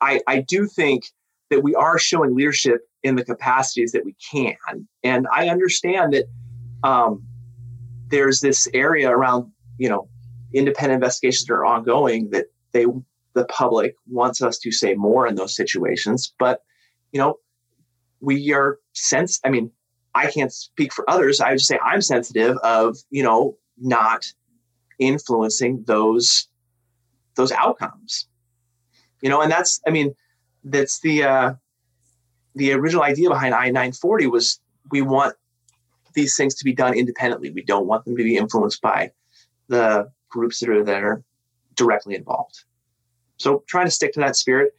[0.00, 1.04] I, I do think
[1.50, 4.56] that we are showing leadership in the capacities that we can.
[5.02, 6.24] And I understand that
[6.82, 7.26] um,
[8.08, 10.08] there's this area around, you know,
[10.54, 12.86] independent investigations that are ongoing that they
[13.34, 16.32] the public wants us to say more in those situations.
[16.38, 16.62] But,
[17.12, 17.36] you know,
[18.20, 19.70] we are sense I mean,
[20.14, 21.40] I can't speak for others.
[21.40, 24.32] I would just say I'm sensitive of, you know, not
[24.98, 26.48] influencing those
[27.36, 28.28] those outcomes.
[29.22, 30.14] You know, and that's I mean,
[30.64, 31.54] that's the uh
[32.54, 35.36] the original idea behind I-940 was we want
[36.14, 37.50] these things to be done independently.
[37.50, 39.12] We don't want them to be influenced by
[39.68, 41.22] the groups that are there
[41.76, 42.64] directly involved.
[43.36, 44.74] So trying to stick to that spirit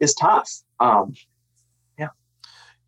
[0.00, 0.50] is tough.
[0.80, 1.14] Um.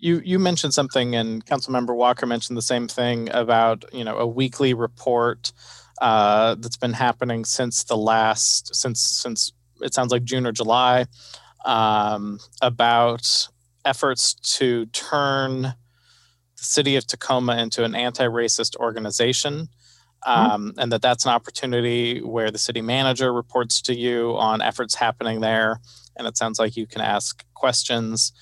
[0.05, 4.27] You you mentioned something, and Councilmember Walker mentioned the same thing about you know a
[4.27, 5.51] weekly report
[6.03, 11.07] uh, that's been happening since the last since since it sounds like June or July
[11.65, 13.49] um, about
[13.87, 15.75] efforts to turn the
[16.57, 19.69] city of Tacoma into an anti-racist organization.
[20.27, 20.51] Mm-hmm.
[20.51, 24.95] Um, and that that's an opportunity where the city manager reports to you on efforts
[24.95, 25.81] happening there
[26.17, 28.33] and it sounds like you can ask questions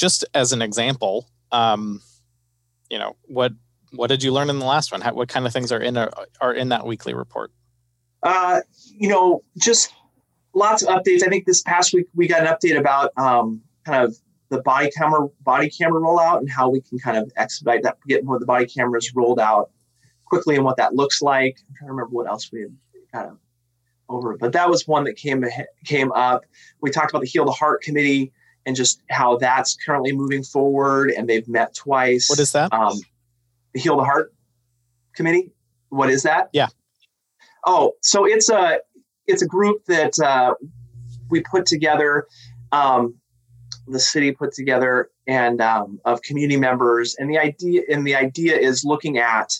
[0.00, 2.00] just as an example um,
[2.88, 3.52] you know what
[3.92, 5.96] what did you learn in the last one How, what kind of things are in
[5.96, 6.10] a,
[6.40, 7.52] are in that weekly report
[8.22, 9.92] uh, you know just
[10.54, 14.02] lots of updates i think this past week we got an update about um, kind
[14.04, 14.16] of
[14.50, 18.24] the body camera body camera rollout and how we can kind of expedite that, get
[18.24, 19.70] more of the body cameras rolled out
[20.26, 21.56] quickly and what that looks like.
[21.68, 22.76] I'm trying to remember what else we had
[23.12, 23.38] kind of
[24.08, 25.44] over, but that was one that came
[25.84, 26.42] came up.
[26.80, 28.32] We talked about the Heal the Heart Committee
[28.66, 32.28] and just how that's currently moving forward, and they've met twice.
[32.28, 32.72] What is that?
[32.72, 32.98] Um,
[33.72, 34.32] the Heal the Heart
[35.14, 35.52] Committee.
[35.88, 36.50] What is that?
[36.52, 36.68] Yeah.
[37.66, 38.78] Oh, so it's a
[39.26, 40.54] it's a group that uh,
[41.30, 42.26] we put together.
[42.72, 43.14] Um,
[43.86, 48.56] the city put together and um, of community members and the idea and the idea
[48.56, 49.52] is looking at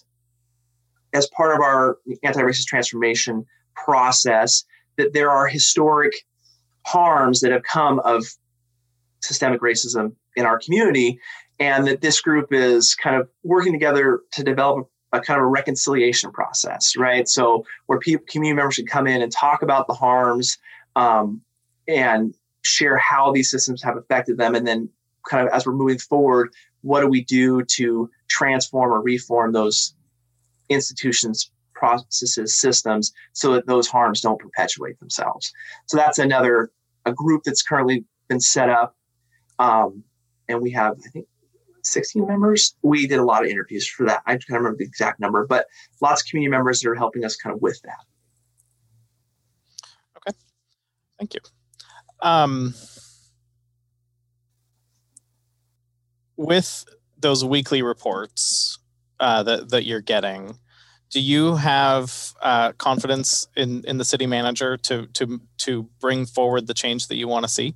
[1.12, 4.64] as part of our anti-racist transformation process
[4.96, 6.12] that there are historic
[6.86, 8.24] harms that have come of
[9.20, 11.18] systemic racism in our community
[11.58, 15.48] and that this group is kind of working together to develop a, kind of a
[15.48, 17.28] reconciliation process right?
[17.28, 20.58] So where people community members should come in and talk about the harms
[20.96, 21.42] um,
[21.86, 24.88] and share how these systems have affected them and then
[25.28, 26.50] kind of as we're moving forward
[26.82, 29.94] what do we do to transform or reform those
[30.68, 35.52] institutions processes systems so that those harms don't perpetuate themselves?
[35.86, 36.70] So that's another
[37.06, 38.96] a group that's currently been set up
[39.60, 40.02] um,
[40.48, 41.26] and we have i think
[41.82, 42.74] 16 members.
[42.82, 44.22] We did a lot of interviews for that.
[44.26, 45.66] I can't remember the exact number but
[46.00, 48.04] lots of community members that are helping us kind of with that.
[50.16, 50.36] Okay.
[51.18, 51.40] Thank you.
[52.22, 52.74] Um,
[56.36, 56.84] with
[57.18, 58.78] those weekly reports
[59.18, 60.58] uh, that that you're getting,
[61.10, 66.66] do you have uh, confidence in in the city manager to to to bring forward
[66.66, 67.74] the change that you want to see?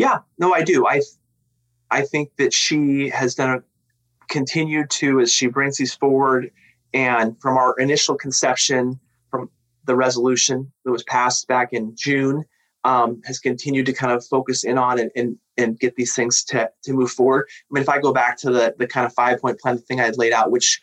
[0.00, 0.86] Yeah, no, I do.
[0.86, 1.02] I
[1.90, 3.62] I think that she has done a
[4.30, 6.50] continued to as she brings these forward,
[6.94, 8.98] and from our initial conception,
[9.30, 9.50] from
[9.84, 12.46] the resolution that was passed back in June,
[12.84, 16.44] um, has continued to kind of focus in on and, and and get these things
[16.44, 17.46] to to move forward.
[17.50, 20.00] I mean, if I go back to the the kind of five point plan, thing
[20.00, 20.80] I had laid out, which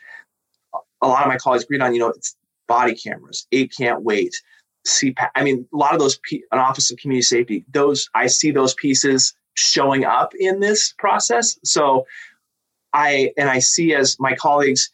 [1.01, 2.36] a lot of my colleagues agreed on, you know, it's
[2.67, 4.39] body cameras, eight can't wait,
[4.88, 5.30] CPAP.
[5.36, 8.73] I mean, a lot of those, an Office of Community Safety, those I see those
[8.73, 11.60] pieces showing up in this process.
[11.63, 12.06] So
[12.93, 14.89] I and I see as my colleagues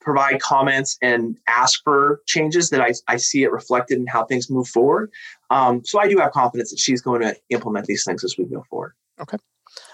[0.00, 4.50] provide comments and ask for changes that I, I see it reflected in how things
[4.50, 5.10] move forward.
[5.50, 8.44] Um, so I do have confidence that she's going to implement these things as we
[8.44, 8.92] go forward.
[9.20, 9.38] Okay.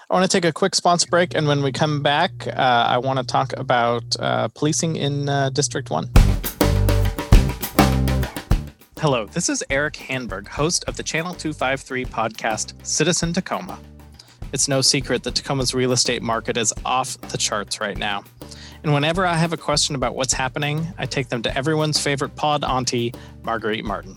[0.09, 2.97] I want to take a quick sponsor break, and when we come back, uh, I
[2.97, 6.11] want to talk about uh, policing in uh, District 1.
[9.01, 13.79] Hello, this is Eric Hanberg, host of the Channel 253 podcast, Citizen Tacoma.
[14.53, 18.23] It's no secret that Tacoma's real estate market is off the charts right now.
[18.83, 22.35] And whenever I have a question about what's happening, I take them to everyone's favorite
[22.35, 23.11] pod auntie,
[23.41, 24.15] Marguerite Martin.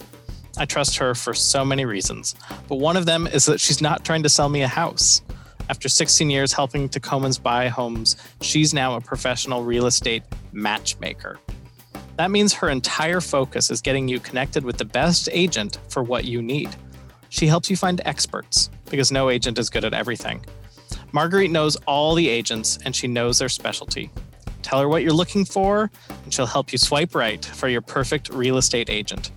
[0.58, 2.34] I trust her for so many reasons,
[2.68, 5.22] but one of them is that she's not trying to sell me a house.
[5.70, 11.38] After 16 years helping Tacomans buy homes, she's now a professional real estate matchmaker.
[12.16, 16.24] That means her entire focus is getting you connected with the best agent for what
[16.24, 16.74] you need.
[17.28, 20.44] She helps you find experts because no agent is good at everything.
[21.12, 24.10] Marguerite knows all the agents and she knows their specialty.
[24.62, 25.90] Tell her what you're looking for,
[26.22, 29.30] and she'll help you swipe right for your perfect real estate agent.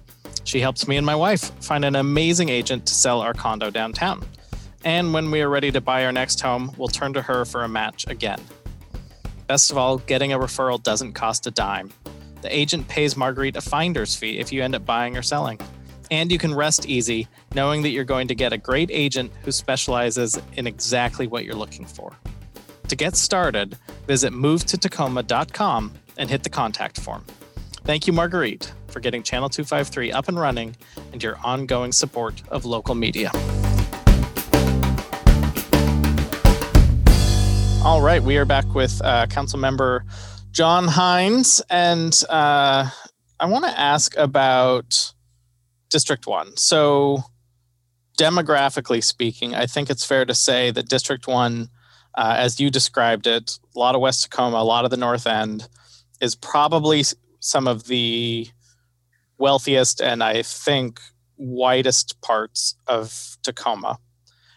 [0.44, 4.24] She helps me and my wife find an amazing agent to sell our condo downtown.
[4.86, 7.64] And when we are ready to buy our next home, we'll turn to her for
[7.64, 8.40] a match again.
[9.48, 11.92] Best of all, getting a referral doesn't cost a dime.
[12.48, 15.60] The agent pays Marguerite a finder's fee if you end up buying or selling.
[16.10, 19.52] And you can rest easy knowing that you're going to get a great agent who
[19.52, 22.14] specializes in exactly what you're looking for.
[22.88, 27.26] To get started, visit movetotacoma.com and hit the contact form.
[27.84, 30.74] Thank you, Marguerite, for getting Channel 253 up and running
[31.12, 33.30] and your ongoing support of local media.
[37.84, 40.06] All right, we are back with uh, Council Member
[40.58, 42.90] John Hines, and uh,
[43.40, 45.14] I want to ask about
[45.92, 46.58] District 1.
[46.58, 47.20] So,
[48.18, 51.70] demographically speaking, I think it's fair to say that District 1,
[52.16, 55.28] uh, as you described it, a lot of West Tacoma, a lot of the North
[55.28, 55.70] End,
[56.22, 57.04] is probably
[57.40, 58.48] some of the
[59.38, 61.00] wealthiest and I think
[61.38, 64.00] widest parts of Tacoma.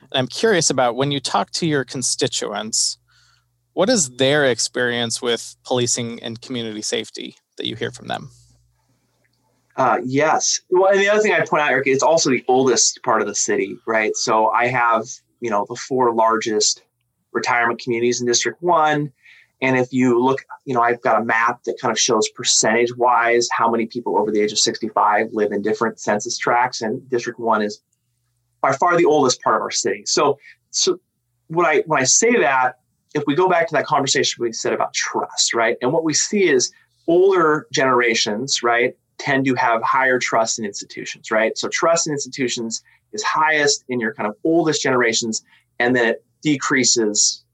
[0.01, 2.97] And I'm curious about when you talk to your constituents,
[3.81, 8.29] what is their experience with policing and community safety that you hear from them?
[9.75, 10.61] Uh, yes.
[10.69, 13.27] Well, and the other thing I point out, Eric, it's also the oldest part of
[13.27, 14.15] the city, right?
[14.17, 15.07] So I have,
[15.41, 16.83] you know, the four largest
[17.33, 19.11] retirement communities in District One.
[19.63, 22.95] And if you look, you know, I've got a map that kind of shows percentage
[22.99, 26.83] wise how many people over the age of 65 live in different census tracts.
[26.83, 27.81] And District One is
[28.61, 30.03] by far the oldest part of our city.
[30.05, 31.01] So, so
[31.47, 32.80] when I when I say that,
[33.15, 35.77] if we go back to that conversation we said about trust, right?
[35.83, 36.73] And what we see is
[37.09, 41.57] older generations, right, tend to have higher trust in institutions, right?
[41.59, 42.83] So trust in institutions
[43.13, 45.43] is highest in your kind of oldest generations,
[45.79, 47.45] and then it decreases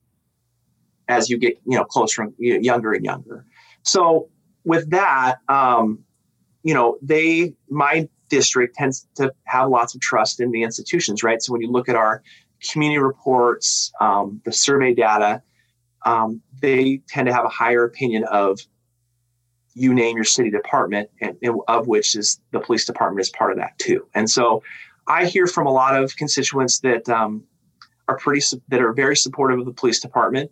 [1.08, 3.44] as you get, you know, closer, and younger and younger.
[3.82, 4.28] So
[4.64, 6.00] with that, um,
[6.62, 11.40] you know, they, my district tends to have lots of trust in the institutions, right?
[11.40, 12.22] So when you look at our
[12.70, 15.42] community reports, um, the survey data,
[16.04, 18.60] um, they tend to have a higher opinion of
[19.74, 23.50] you name your city department, and, and, of which is the police department is part
[23.50, 24.06] of that too.
[24.14, 24.62] And so,
[25.06, 27.44] I hear from a lot of constituents that um,
[28.08, 30.50] are pretty that are very supportive of the police department,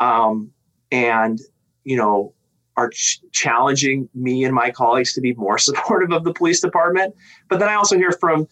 [0.00, 0.50] um,
[0.90, 1.40] and
[1.84, 2.34] you know
[2.76, 7.14] are ch- challenging me and my colleagues to be more supportive of the police department.
[7.48, 8.46] But then I also hear from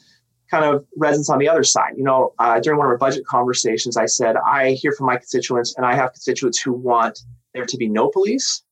[0.54, 1.94] kind of residents on the other side.
[1.96, 5.16] You know, uh, during one of our budget conversations, I said I hear from my
[5.16, 7.18] constituents, and I have constituents who want
[7.54, 8.62] there to be no police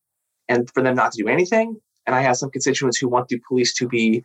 [0.48, 1.76] and for them not to do anything,
[2.06, 4.22] and I have some constituents who want the police to be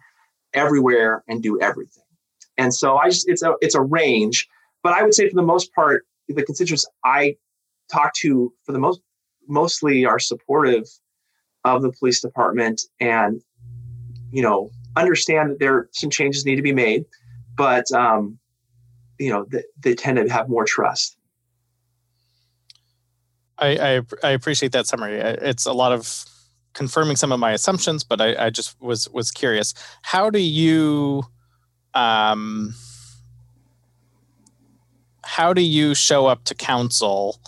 [0.53, 2.03] everywhere and do everything.
[2.57, 4.47] And so I just it's a it's a range,
[4.83, 7.37] but I would say for the most part, the constituents I
[7.91, 9.01] talk to for the most
[9.47, 10.83] mostly are supportive
[11.63, 13.41] of the police department and
[14.31, 17.05] you know understand that there are some changes need to be made
[17.57, 18.39] but um,
[19.19, 21.17] you know they, they tend to have more trust.
[23.59, 25.17] I, I, I appreciate that summary.
[25.17, 26.25] It's a lot of
[26.73, 29.73] confirming some of my assumptions, but I, I just was was curious.
[30.03, 31.23] How do you
[31.95, 32.75] um,
[35.23, 37.39] how do you show up to council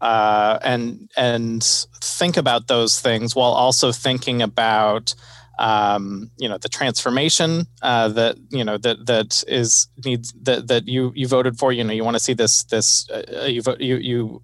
[0.00, 1.64] uh, and and
[2.02, 5.14] think about those things while also thinking about
[5.58, 10.86] um, you know the transformation uh, that you know that that is needs that that
[10.86, 11.72] you you voted for.
[11.72, 14.42] You know you want to see this this uh, you vote you you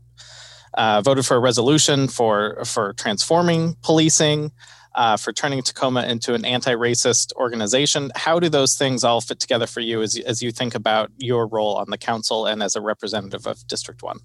[0.74, 4.52] uh, voted for a resolution for for transforming policing.
[4.94, 8.12] Uh, for turning Tacoma into an anti-racist organization.
[8.14, 11.46] How do those things all fit together for you as, as you think about your
[11.46, 14.18] role on the council and as a representative of District One?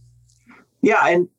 [0.82, 1.30] Yeah, and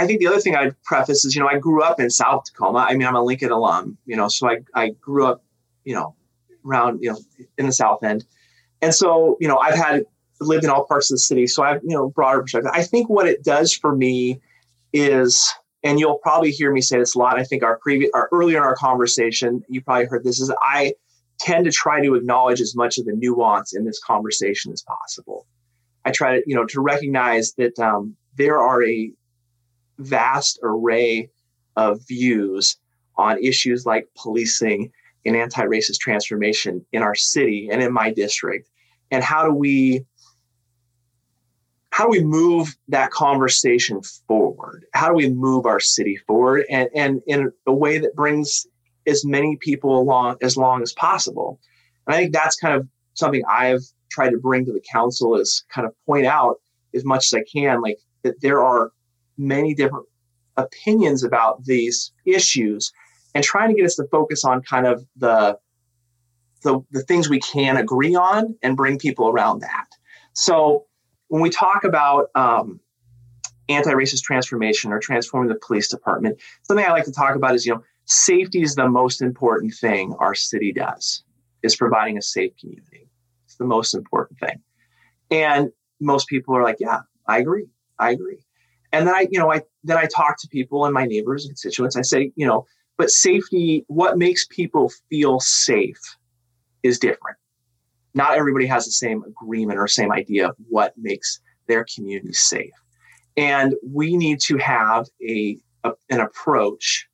[0.00, 2.44] I think the other thing I'd preface is, you know, I grew up in South
[2.44, 2.86] Tacoma.
[2.88, 5.44] I mean, I'm a Lincoln alum, you know, so I, I grew up,
[5.84, 6.14] you know,
[6.64, 7.18] around, you know,
[7.58, 8.24] in the South End.
[8.80, 10.04] And so, you know, I've had
[10.40, 11.46] lived in all parts of the city.
[11.46, 12.70] So I have, you know, broader perspective.
[12.74, 14.40] I think what it does for me
[14.94, 15.52] is,
[15.84, 17.38] and you'll probably hear me say this a lot.
[17.38, 20.94] I think our previous, our earlier in our conversation, you probably heard this is I
[21.38, 25.46] tend to try to acknowledge as much of the nuance in this conversation as possible.
[26.04, 29.12] I try to, you know, to recognize that um, there are a
[30.00, 31.30] vast array
[31.76, 32.76] of views
[33.16, 34.90] on issues like policing
[35.26, 38.68] and anti-racist transformation in our city and in my district.
[39.10, 40.04] And how do we
[41.92, 44.84] how do we move that conversation forward?
[44.94, 46.64] How do we move our city forward?
[46.70, 48.66] And, and in a way that brings
[49.06, 51.60] as many people along as long as possible.
[52.06, 55.64] And i think that's kind of something i've tried to bring to the council is
[55.68, 56.56] kind of point out
[56.94, 58.92] as much as i can like that there are
[59.40, 60.06] many different
[60.56, 62.92] opinions about these issues
[63.34, 65.58] and trying to get us to focus on kind of the
[66.62, 69.86] the, the things we can agree on and bring people around that.
[70.34, 70.84] So
[71.28, 72.80] when we talk about um,
[73.70, 77.72] anti-racist transformation or transforming the police department, something I like to talk about is, you
[77.72, 81.22] know, safety is the most important thing our city does,
[81.62, 83.08] is providing a safe community.
[83.46, 84.60] It's the most important thing.
[85.30, 87.68] And most people are like, yeah, I agree.
[87.98, 88.44] I agree.
[88.92, 91.50] And then I, you know, I then I talk to people and my neighbors and
[91.50, 91.96] constituents.
[91.96, 92.66] I say, you know,
[92.98, 96.00] but safety, what makes people feel safe
[96.82, 97.36] is different.
[98.14, 102.72] Not everybody has the same agreement or same idea of what makes their community safe.
[103.36, 107.08] And we need to have a, a an approach,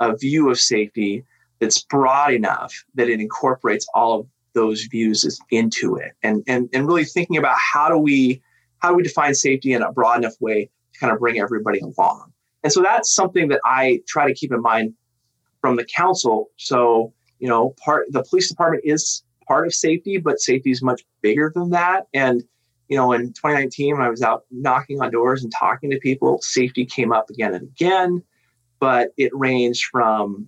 [0.00, 1.24] a view of safety
[1.58, 6.86] that's broad enough that it incorporates all of those views into it and, and and
[6.86, 8.40] really thinking about how do we
[8.78, 12.32] how do we define safety in a broad enough way kind of bring everybody along
[12.62, 14.94] and so that's something that i try to keep in mind
[15.60, 20.40] from the council so you know part the police department is part of safety but
[20.40, 22.42] safety is much bigger than that and
[22.88, 26.38] you know in 2019 when i was out knocking on doors and talking to people
[26.42, 28.22] safety came up again and again
[28.80, 30.46] but it ranged from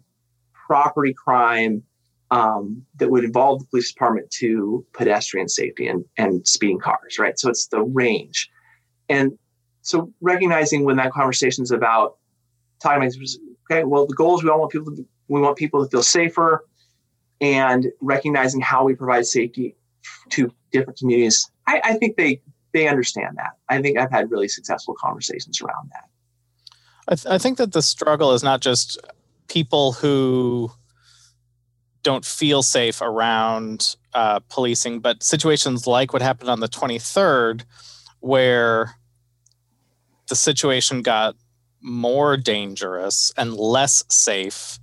[0.66, 1.82] property crime
[2.30, 7.38] um, that would involve the police department to pedestrian safety and, and speeding cars, right?
[7.38, 8.51] So it's the range.
[9.09, 9.38] And
[9.87, 12.16] so recognizing when that conversation is about
[12.82, 13.14] talking about,
[13.70, 16.66] okay, well, the goals we all want people to, we want people to feel safer
[17.41, 19.76] and recognizing how we provide safety
[20.30, 21.49] to different communities.
[21.68, 23.53] I, I think they, they understand that.
[23.68, 26.09] I think I've had really successful conversations around that.
[27.07, 28.99] I, th- I think that the struggle is not just
[29.47, 30.72] people who
[32.03, 37.62] don't feel safe around uh, policing, but situations like what happened on the 23rd,
[38.18, 38.97] where
[40.28, 41.36] the situation got
[41.80, 44.78] more dangerous and less safe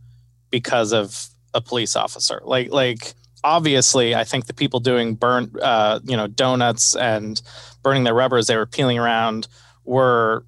[0.49, 2.41] because of a police officer.
[2.43, 3.13] Like, like
[3.43, 7.41] obviously, I think the people doing burn, uh, you know, donuts and
[7.81, 9.47] burning their rubbers they were peeling around
[9.83, 10.45] were,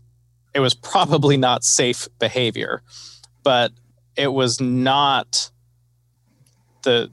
[0.54, 2.82] it was probably not safe behavior,
[3.44, 3.72] but
[4.16, 5.52] it was not
[6.84, 7.12] the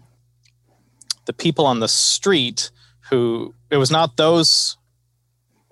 [1.25, 2.71] the people on the street
[3.11, 4.77] who it was not those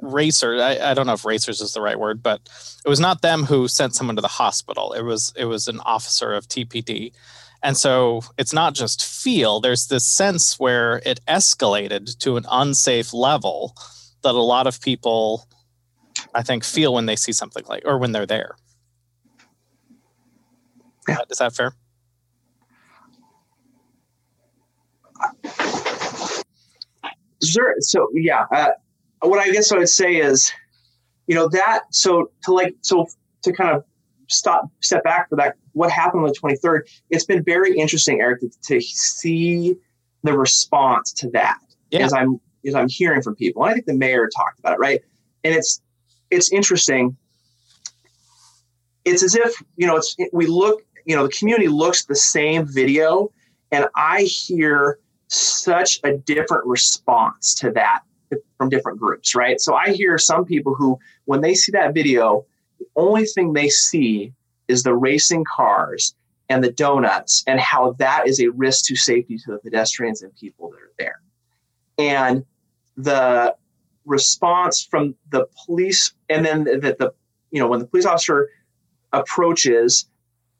[0.03, 2.41] racers I, I don't know if racers is the right word but
[2.85, 5.81] it was not them who sent someone to the hospital it was it was an
[5.81, 7.13] officer of tpd
[7.63, 13.13] and so it's not just feel there's this sense where it escalated to an unsafe
[13.13, 13.75] level
[14.23, 15.47] that a lot of people
[16.35, 18.57] i think feel when they see something like or when they're there
[21.09, 21.19] yeah.
[21.31, 21.75] is that fair
[27.43, 27.75] Sure.
[27.81, 28.71] So yeah, uh,
[29.29, 30.53] what I guess I would say is,
[31.27, 33.07] you know, that so to like so
[33.43, 33.85] to kind of
[34.29, 35.57] stop step back for that.
[35.73, 36.89] What happened on the twenty third?
[37.11, 39.77] It's been very interesting, Eric, to, to, see
[40.23, 41.59] the response to that
[41.91, 42.05] yeah.
[42.05, 43.63] as I'm as I'm hearing from people.
[43.63, 45.01] And I think the mayor talked about it, right?
[45.45, 45.81] And it's
[46.31, 47.17] it's interesting.
[49.05, 52.67] It's as if you know, it's we look, you know, the community looks the same
[52.67, 53.33] video,
[53.71, 54.99] and I hear
[55.29, 58.03] such a different response to that
[58.59, 59.61] from different groups, right?
[59.61, 62.45] So I hear some people who, when they see that video,
[62.79, 64.33] the only thing they see
[64.69, 66.15] is the racing cars
[66.49, 70.35] and the donuts and how that is a risk to safety to the pedestrians and
[70.35, 71.21] people that are there.
[71.99, 72.45] And
[72.97, 73.55] the
[74.05, 77.13] response from the police, and then that the,
[77.51, 78.49] you know, when the police officer
[79.13, 80.07] approaches,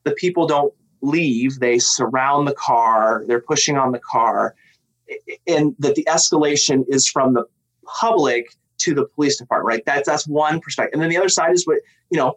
[0.05, 4.55] the people don't leave, they surround the car, they're pushing on the car,
[5.47, 7.45] and that the escalation is from the
[7.99, 9.83] public to the police department, right?
[9.85, 10.95] That's that's one perspective.
[10.95, 11.79] And then the other side is what,
[12.11, 12.35] you know,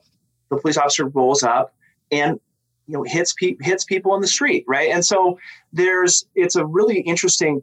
[0.49, 1.74] the police officer rolls up
[2.12, 2.39] and
[2.88, 4.89] you know hits pe- hits people in the street, right?
[4.89, 5.38] And so
[5.72, 7.62] there's it's a really interesting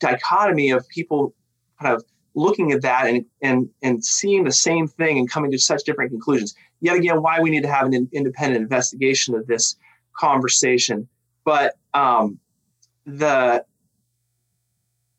[0.00, 1.34] dichotomy of people
[1.80, 2.04] kind of
[2.34, 6.10] looking at that and and and seeing the same thing and coming to such different
[6.10, 6.54] conclusions.
[6.80, 9.76] Yet again, why we need to have an independent investigation of this
[10.16, 11.08] conversation.
[11.44, 12.38] But um,
[13.06, 13.64] the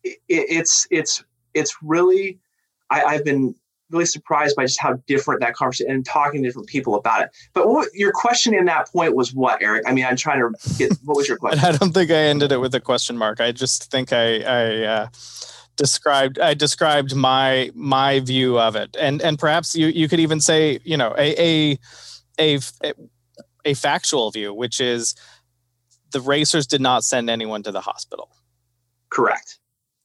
[0.02, 1.24] it, it's it's
[1.56, 2.38] it's really
[2.90, 3.54] I, I've been
[3.90, 7.30] really surprised by just how different that conversation and talking to different people about it.
[7.54, 9.84] But what your question in that point was what, Eric?
[9.86, 11.64] I mean, I'm trying to get what was your question?
[11.64, 13.40] I don't think I ended it with a question mark.
[13.40, 15.08] I just think I, I uh,
[15.76, 20.40] described I described my my view of it, and and perhaps you you could even
[20.40, 21.78] say you know a a
[22.38, 22.58] a,
[23.64, 25.14] a factual view, which is
[26.12, 28.30] the racers did not send anyone to the hospital.
[29.10, 29.58] Correct.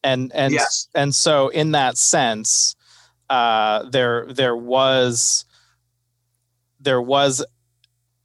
[0.03, 0.87] And and yes.
[0.95, 2.75] and so in that sense,
[3.29, 5.45] uh, there there was
[6.79, 7.45] there was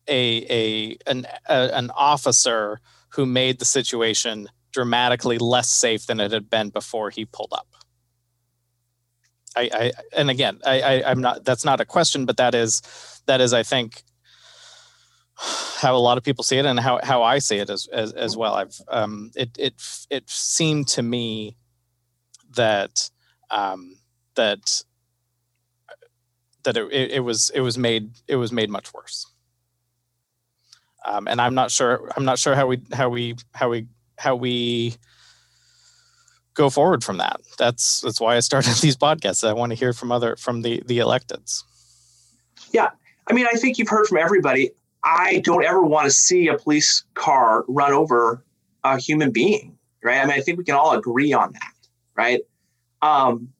[0.09, 6.33] a a an a, an officer who made the situation dramatically less safe than it
[6.33, 7.67] had been before he pulled up.
[9.57, 11.45] I, I and again, I, I I'm not.
[11.45, 12.83] That's not a question, but that is
[13.27, 14.03] that is I think
[15.39, 18.13] how a lot of people see it and how, how I see it as, as,
[18.13, 18.55] as well.
[18.55, 19.75] I've um, it it
[20.11, 21.57] it seemed to me
[22.57, 23.11] that
[23.51, 23.97] um,
[24.35, 24.83] that
[26.65, 29.27] that it, it was it was made it was made much worse.
[31.05, 33.87] Um, and I'm not sure I'm not sure how we how we how we
[34.19, 34.97] how we
[36.55, 37.41] go forward from that.
[37.59, 39.47] That's that's why I started these podcasts.
[39.47, 41.63] I want to hear from other from the the electeds.
[42.73, 42.91] Yeah,
[43.29, 44.71] I mean, I think you've heard from everybody.
[45.05, 48.43] I don't ever want to see a police car run over
[48.83, 50.19] a human being, right?
[50.19, 51.73] I mean, I think we can all agree on that,
[52.17, 52.41] right?
[53.03, 53.53] Um,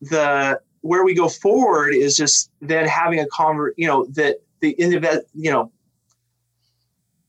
[0.00, 4.72] the where we go forward is just then having a conver, you know, that the
[4.72, 5.72] individual, you know,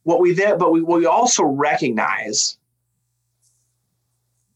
[0.04, 2.58] what we then, but we, what we also recognize,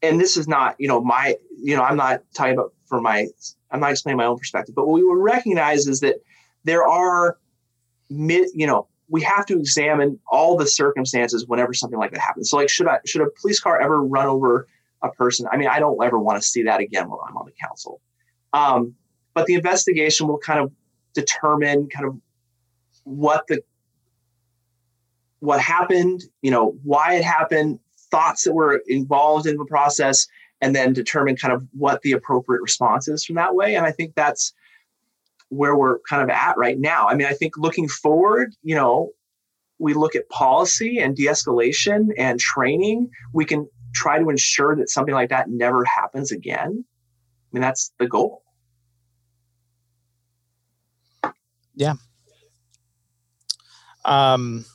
[0.01, 3.27] and this is not, you know, my, you know, I'm not talking about for my,
[3.71, 6.21] I'm not explaining my own perspective, but what we will recognize is that
[6.65, 7.37] there are
[8.09, 12.49] mid, you know, we have to examine all the circumstances whenever something like that happens.
[12.49, 14.67] So, like, should I should a police car ever run over
[15.01, 15.47] a person?
[15.51, 18.01] I mean, I don't ever want to see that again while I'm on the council.
[18.53, 18.95] Um,
[19.33, 20.71] but the investigation will kind of
[21.13, 22.17] determine kind of
[23.03, 23.61] what the
[25.39, 27.79] what happened, you know, why it happened,
[28.11, 30.27] thoughts that were involved in the process,
[30.61, 33.75] and then determine kind of what the appropriate response is from that way.
[33.75, 34.53] And I think that's
[35.47, 37.07] where we're kind of at right now.
[37.07, 39.11] I mean, I think looking forward, you know,
[39.79, 45.13] we look at policy and de-escalation and training, we can try to ensure that something
[45.13, 46.85] like that never happens again.
[46.85, 48.43] I mean, that's the goal.
[51.75, 51.93] Yeah.
[54.05, 54.65] Um,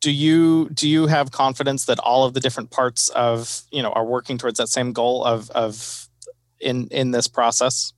[0.00, 3.90] do you do you have confidence that all of the different parts of you know
[3.92, 6.08] are working towards that same goal of of
[6.60, 7.92] in in this process?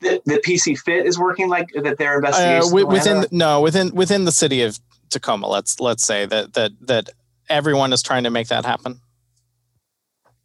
[0.00, 1.98] The, the PCFIT is working like that.
[1.98, 4.80] Their investigation uh, within no within within the city of
[5.10, 5.48] Tacoma.
[5.48, 7.10] Let's let's say that that that
[7.48, 9.00] everyone is trying to make that happen.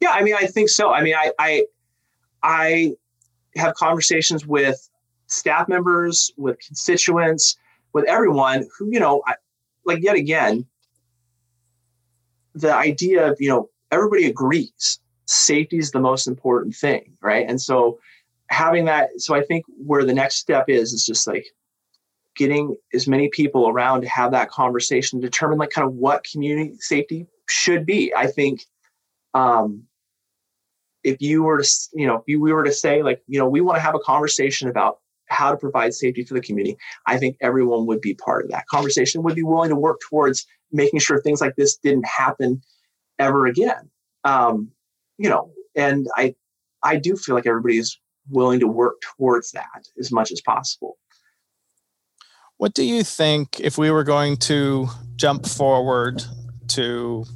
[0.00, 0.90] Yeah, I mean, I think so.
[0.90, 1.64] I mean, I I
[2.42, 2.92] I
[3.56, 4.88] have conversations with
[5.28, 7.56] staff members, with constituents,
[7.92, 9.34] with everyone who you know, I,
[9.84, 10.66] like yet again,
[12.54, 17.46] the idea of you know everybody agrees safety is the most important thing, right?
[17.48, 17.98] And so
[18.48, 21.46] having that, so I think where the next step is is just like
[22.36, 26.74] getting as many people around to have that conversation, determine like kind of what community
[26.78, 28.12] safety should be.
[28.14, 28.64] I think
[29.34, 29.84] um,
[31.02, 33.48] if you were to, you know, if you, we were to say like, you know,
[33.48, 36.76] we want to have a conversation about how to provide safety for the community,
[37.06, 40.46] I think everyone would be part of that conversation, would be willing to work towards
[40.72, 42.62] making sure things like this didn't happen
[43.18, 43.90] ever again.
[44.24, 44.70] Um,
[45.18, 46.34] you know, and I
[46.82, 50.98] I do feel like everybody is willing to work towards that as much as possible.
[52.58, 56.24] What do you think if we were going to jump forward
[56.68, 57.26] to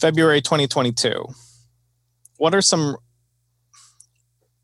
[0.00, 1.24] February 2022?
[2.38, 2.96] What are some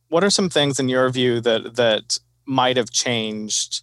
[0.09, 3.83] what are some things in your view that that might have changed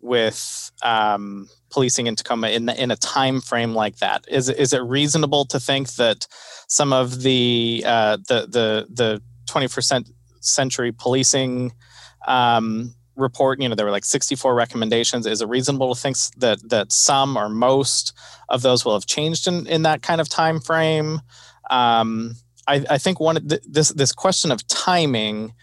[0.00, 4.26] with um, policing in Tacoma in the, in a time frame like that?
[4.28, 6.26] Is is it reasonable to think that
[6.68, 11.72] some of the uh, the the the 21st century policing
[12.26, 15.26] um, report, you know, there were like 64 recommendations.
[15.26, 18.12] Is it reasonable to think that that some or most
[18.48, 21.20] of those will have changed in, in that kind of time frame?
[21.70, 22.34] Um,
[22.68, 25.54] I, I think one this this question of timing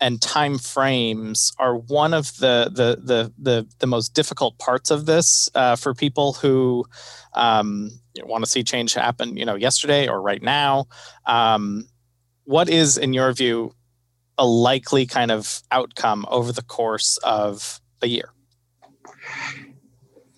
[0.00, 5.06] and time frames are one of the the the the, the most difficult parts of
[5.06, 6.84] this uh, for people who
[7.34, 7.90] um,
[8.24, 10.86] want to see change happen, you know, yesterday or right now.
[11.26, 11.88] Um,
[12.44, 13.74] what is, in your view,
[14.38, 18.32] a likely kind of outcome over the course of a year?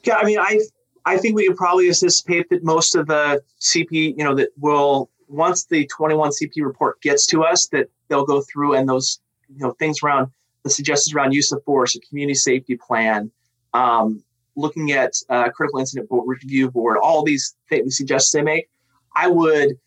[0.04, 0.60] Yeah, I mean, I
[1.04, 5.10] I think we can probably anticipate that most of the CP, you know, that will
[5.28, 9.58] once the 21 CP report gets to us, that they'll go through and those you
[9.58, 10.30] know things around
[10.64, 13.30] the suggestions around use of force, a community safety plan,
[13.74, 14.22] um,
[14.56, 18.68] looking at uh, critical incident board, review board, all these things suggestions they make,
[19.14, 19.78] I would.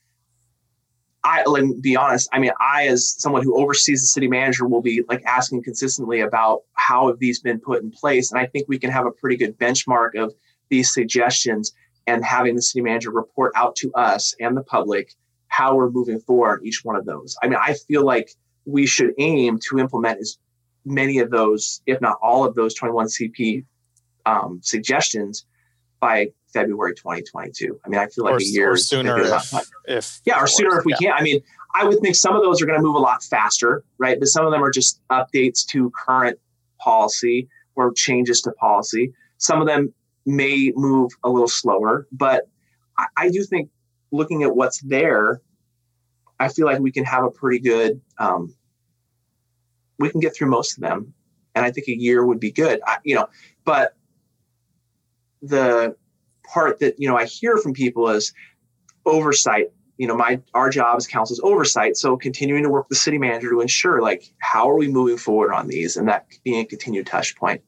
[1.24, 2.30] I let me be honest.
[2.34, 6.22] I mean, I as someone who oversees the city manager will be like asking consistently
[6.22, 9.12] about how have these been put in place, and I think we can have a
[9.12, 10.34] pretty good benchmark of
[10.70, 11.74] these suggestions
[12.08, 15.14] and having the city manager report out to us and the public
[15.48, 17.36] how we're moving forward each one of those.
[17.44, 18.34] I mean, I feel like
[18.66, 20.38] we should aim to implement as
[20.86, 23.66] many of those, if not all of those 21 CP
[24.26, 25.46] um, suggestions
[26.00, 27.80] by February 2022.
[27.84, 29.54] I mean, I feel like or, a year or sooner if,
[29.86, 31.12] if, yeah, or sooner if we yeah.
[31.12, 31.20] can.
[31.20, 31.42] I mean,
[31.74, 34.20] I would think some of those are going to move a lot faster, right?
[34.20, 36.40] But some of them are just updates to current
[36.80, 39.14] policy or changes to policy.
[39.38, 39.94] Some of them
[40.26, 42.48] may move a little slower, but
[42.98, 43.70] I, I do think
[44.12, 45.42] looking at what's there,
[46.40, 48.54] I feel like we can have a pretty good, um,
[50.00, 51.14] we can get through most of them.
[51.54, 53.28] And I think a year would be good, I, you know,
[53.66, 53.94] but
[55.42, 55.96] the
[56.52, 58.34] part that, you know, I hear from people is
[59.06, 59.72] oversight.
[59.98, 61.96] You know my our job as council is oversight.
[61.96, 65.18] So continuing to work with the city manager to ensure like how are we moving
[65.18, 67.62] forward on these and that being a continued touch point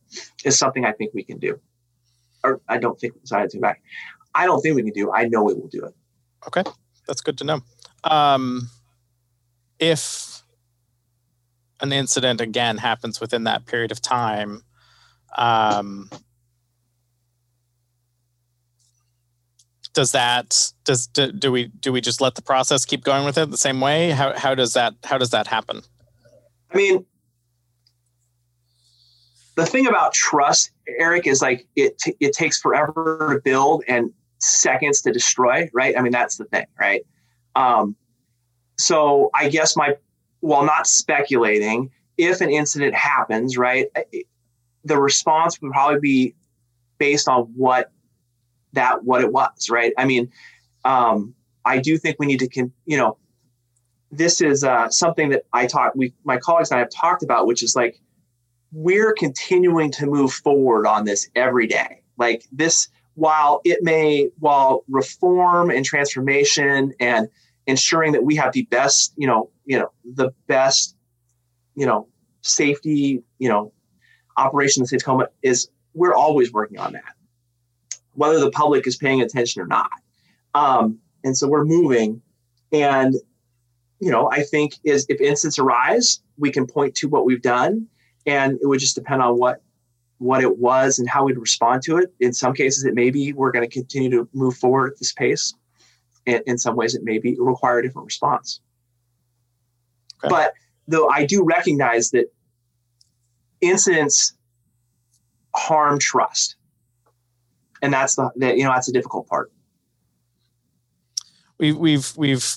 [0.43, 1.59] is something i think we can do.
[2.43, 3.83] Or i don't think sorry to back.
[4.33, 5.11] I don't think we can do.
[5.11, 5.93] I know we will do it.
[6.47, 6.63] Okay.
[7.07, 7.61] That's good to know.
[8.03, 8.69] Um,
[9.77, 10.41] if
[11.81, 14.63] an incident again happens within that period of time
[15.37, 16.09] um,
[19.93, 23.37] does that does do, do, we do we just let the process keep going with
[23.37, 24.11] it the same way?
[24.11, 25.81] How how does that how does that happen?
[26.71, 27.05] I mean
[29.55, 34.11] the thing about trust eric is like it t- it takes forever to build and
[34.39, 35.97] seconds to destroy right?
[35.97, 37.05] I mean that's the thing right?
[37.55, 37.95] Um
[38.77, 39.95] so i guess my
[40.39, 43.87] while not speculating if an incident happens right
[44.83, 46.35] the response would probably be
[46.97, 47.91] based on what
[48.73, 49.93] that what it was, right?
[49.97, 50.31] I mean,
[50.85, 51.33] um,
[51.65, 53.17] I do think we need to, con- you know,
[54.11, 57.47] this is uh, something that I talk, we, my colleagues and I have talked about,
[57.47, 57.99] which is like
[58.71, 62.01] we're continuing to move forward on this every day.
[62.17, 67.27] Like this, while it may, while reform and transformation and
[67.65, 70.95] ensuring that we have the best, you know, you know, the best,
[71.75, 72.07] you know,
[72.41, 73.71] safety, you know,
[74.37, 77.12] operation in the state of Tacoma is we're always working on that
[78.13, 79.91] whether the public is paying attention or not.
[80.53, 82.21] Um, and so we're moving.
[82.71, 83.15] And,
[83.99, 87.87] you know, I think is if incidents arise, we can point to what we've done.
[88.25, 89.61] And it would just depend on what
[90.19, 92.13] what it was and how we'd respond to it.
[92.21, 95.11] In some cases, it may be we're going to continue to move forward at this
[95.11, 95.53] pace.
[96.25, 98.61] In, in some ways, it may be require a different response.
[100.23, 100.29] Okay.
[100.29, 100.53] But
[100.87, 102.31] though I do recognize that
[103.59, 104.33] incidents
[105.55, 106.55] harm trust
[107.83, 109.51] and that's the, the you know that's a difficult part.
[111.59, 112.55] We've we've we've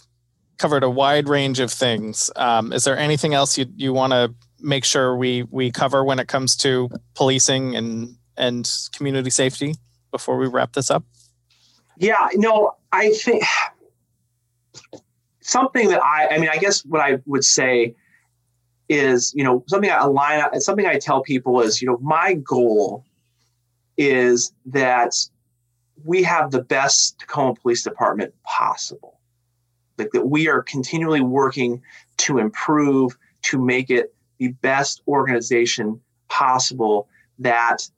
[0.57, 2.31] covered a wide range of things.
[2.37, 6.19] Um, is there anything else you you want to make sure we we cover when
[6.19, 9.75] it comes to policing and and community safety
[10.13, 11.05] before we wrap this up?
[11.99, 13.45] Yeah, no, I think
[15.41, 17.97] something that I I mean I guess what I would say
[18.89, 23.05] is you know something I align something I tell people is you know my goal
[23.97, 25.15] is that
[26.05, 29.19] we have the best Tacoma Police Department possible.
[29.99, 31.83] Like that we are continually working
[32.19, 37.89] to improve, to make it the best organization possible that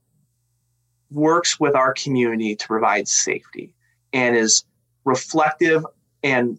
[1.11, 3.74] works with our community to provide safety
[4.12, 4.64] and is
[5.05, 5.84] reflective
[6.22, 6.59] and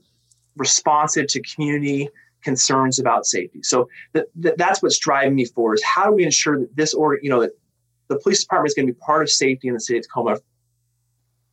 [0.57, 2.09] responsive to community
[2.43, 3.61] concerns about safety.
[3.63, 6.93] So that, that, that's what's driving me forward is how do we ensure that this
[6.93, 7.51] or you know that
[8.09, 10.37] the police department is going to be part of safety in the city of Tacoma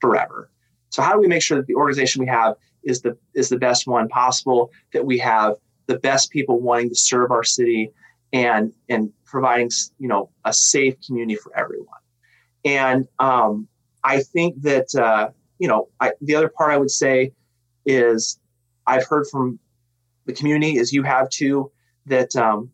[0.01, 0.51] forever.
[0.91, 3.59] So how do we make sure that the organization we have is the is the
[3.59, 4.71] best one possible?
[4.93, 7.93] That we have the best people wanting to serve our city
[8.33, 11.87] and and providing you know a safe community for everyone.
[12.65, 13.69] And um,
[14.03, 17.33] I think that uh, you know I, the other part I would say
[17.85, 18.39] is
[18.87, 19.59] I've heard from
[20.25, 21.71] the community as you have too
[22.07, 22.71] that um,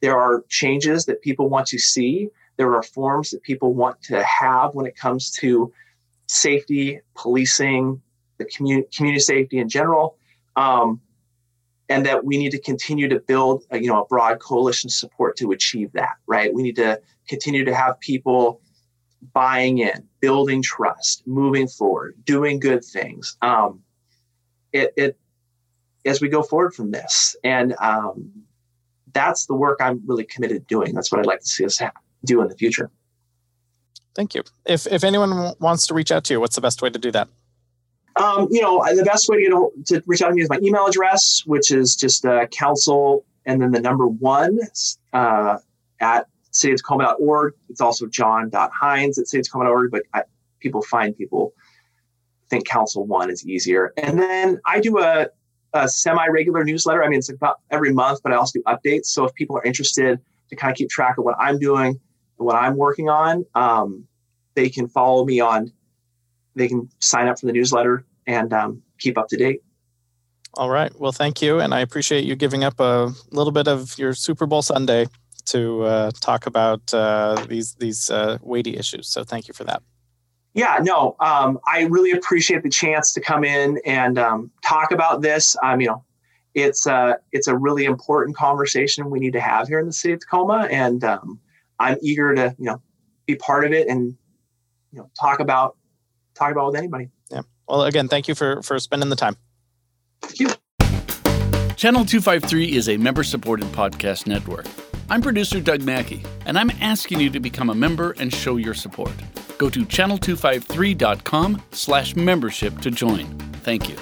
[0.00, 2.28] there are changes that people want to see
[2.60, 5.72] there are forms that people want to have when it comes to
[6.26, 8.02] safety, policing,
[8.36, 10.18] the community, community safety in general,
[10.56, 11.00] um,
[11.88, 15.38] and that we need to continue to build, a, you know, a broad coalition support
[15.38, 16.16] to achieve that.
[16.26, 16.52] Right?
[16.52, 18.60] We need to continue to have people
[19.32, 23.38] buying in, building trust, moving forward, doing good things.
[23.40, 23.80] Um,
[24.74, 25.18] it, it
[26.04, 28.30] as we go forward from this, and um,
[29.14, 30.94] that's the work I'm really committed to doing.
[30.94, 31.94] That's what I'd like to see us have
[32.24, 32.90] do in the future.
[34.14, 34.42] Thank you.
[34.66, 37.10] If if anyone wants to reach out to you, what's the best way to do
[37.12, 37.28] that?
[38.16, 40.58] Um, you know, the best way to, get to reach out to me is my
[40.62, 44.58] email address, which is just uh, council and then the number one
[45.12, 45.58] uh,
[46.00, 47.54] at cityofTacoma.org.
[47.68, 50.24] It's also john.hines at cityofTacoma.org, but I,
[50.58, 51.54] people find people
[52.50, 53.92] think council one is easier.
[53.96, 55.28] And then I do a,
[55.72, 57.02] a semi-regular newsletter.
[57.02, 59.06] I mean, it's about every month, but I also do updates.
[59.06, 60.18] So if people are interested
[60.50, 62.00] to kind of keep track of what I'm doing,
[62.44, 64.06] what I'm working on, um,
[64.54, 65.72] they can follow me on
[66.54, 69.62] they can sign up for the newsletter and um, keep up to date.
[70.54, 70.92] All right.
[70.98, 74.46] Well, thank you, and I appreciate you giving up a little bit of your Super
[74.46, 75.06] Bowl Sunday
[75.46, 79.08] to uh, talk about uh, these these uh, weighty issues.
[79.08, 79.82] So, thank you for that.
[80.54, 85.22] Yeah, no, um, I really appreciate the chance to come in and um, talk about
[85.22, 85.56] this.
[85.62, 86.04] Um, you know,
[86.54, 90.14] it's a it's a really important conversation we need to have here in the city
[90.14, 91.38] of Tacoma, and um,
[91.80, 92.80] I'm eager to you know
[93.26, 94.16] be part of it and
[94.92, 95.76] you know talk about
[96.34, 97.08] talk about with anybody.
[97.30, 97.42] Yeah.
[97.68, 99.36] Well, again, thank you for for spending the time.
[100.22, 100.48] Thank you.
[101.76, 104.66] Channel 253 is a member supported podcast network.
[105.08, 108.74] I'm producer Doug Mackey, and I'm asking you to become a member and show your
[108.74, 109.12] support.
[109.56, 113.26] Go to channel253.com slash membership to join.
[113.62, 113.96] Thank you.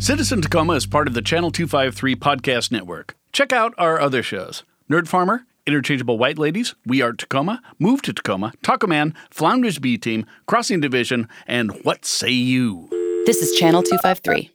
[0.00, 3.16] Citizen Tacoma is part of the Channel 253 podcast network.
[3.32, 8.12] Check out our other shows Nerd Farmer, Interchangeable White Ladies, We Are Tacoma, Move to
[8.12, 12.88] Tacoma, Taco Man, Flounders B Team, Crossing Division, and What Say You?
[13.24, 14.50] This is Channel 253.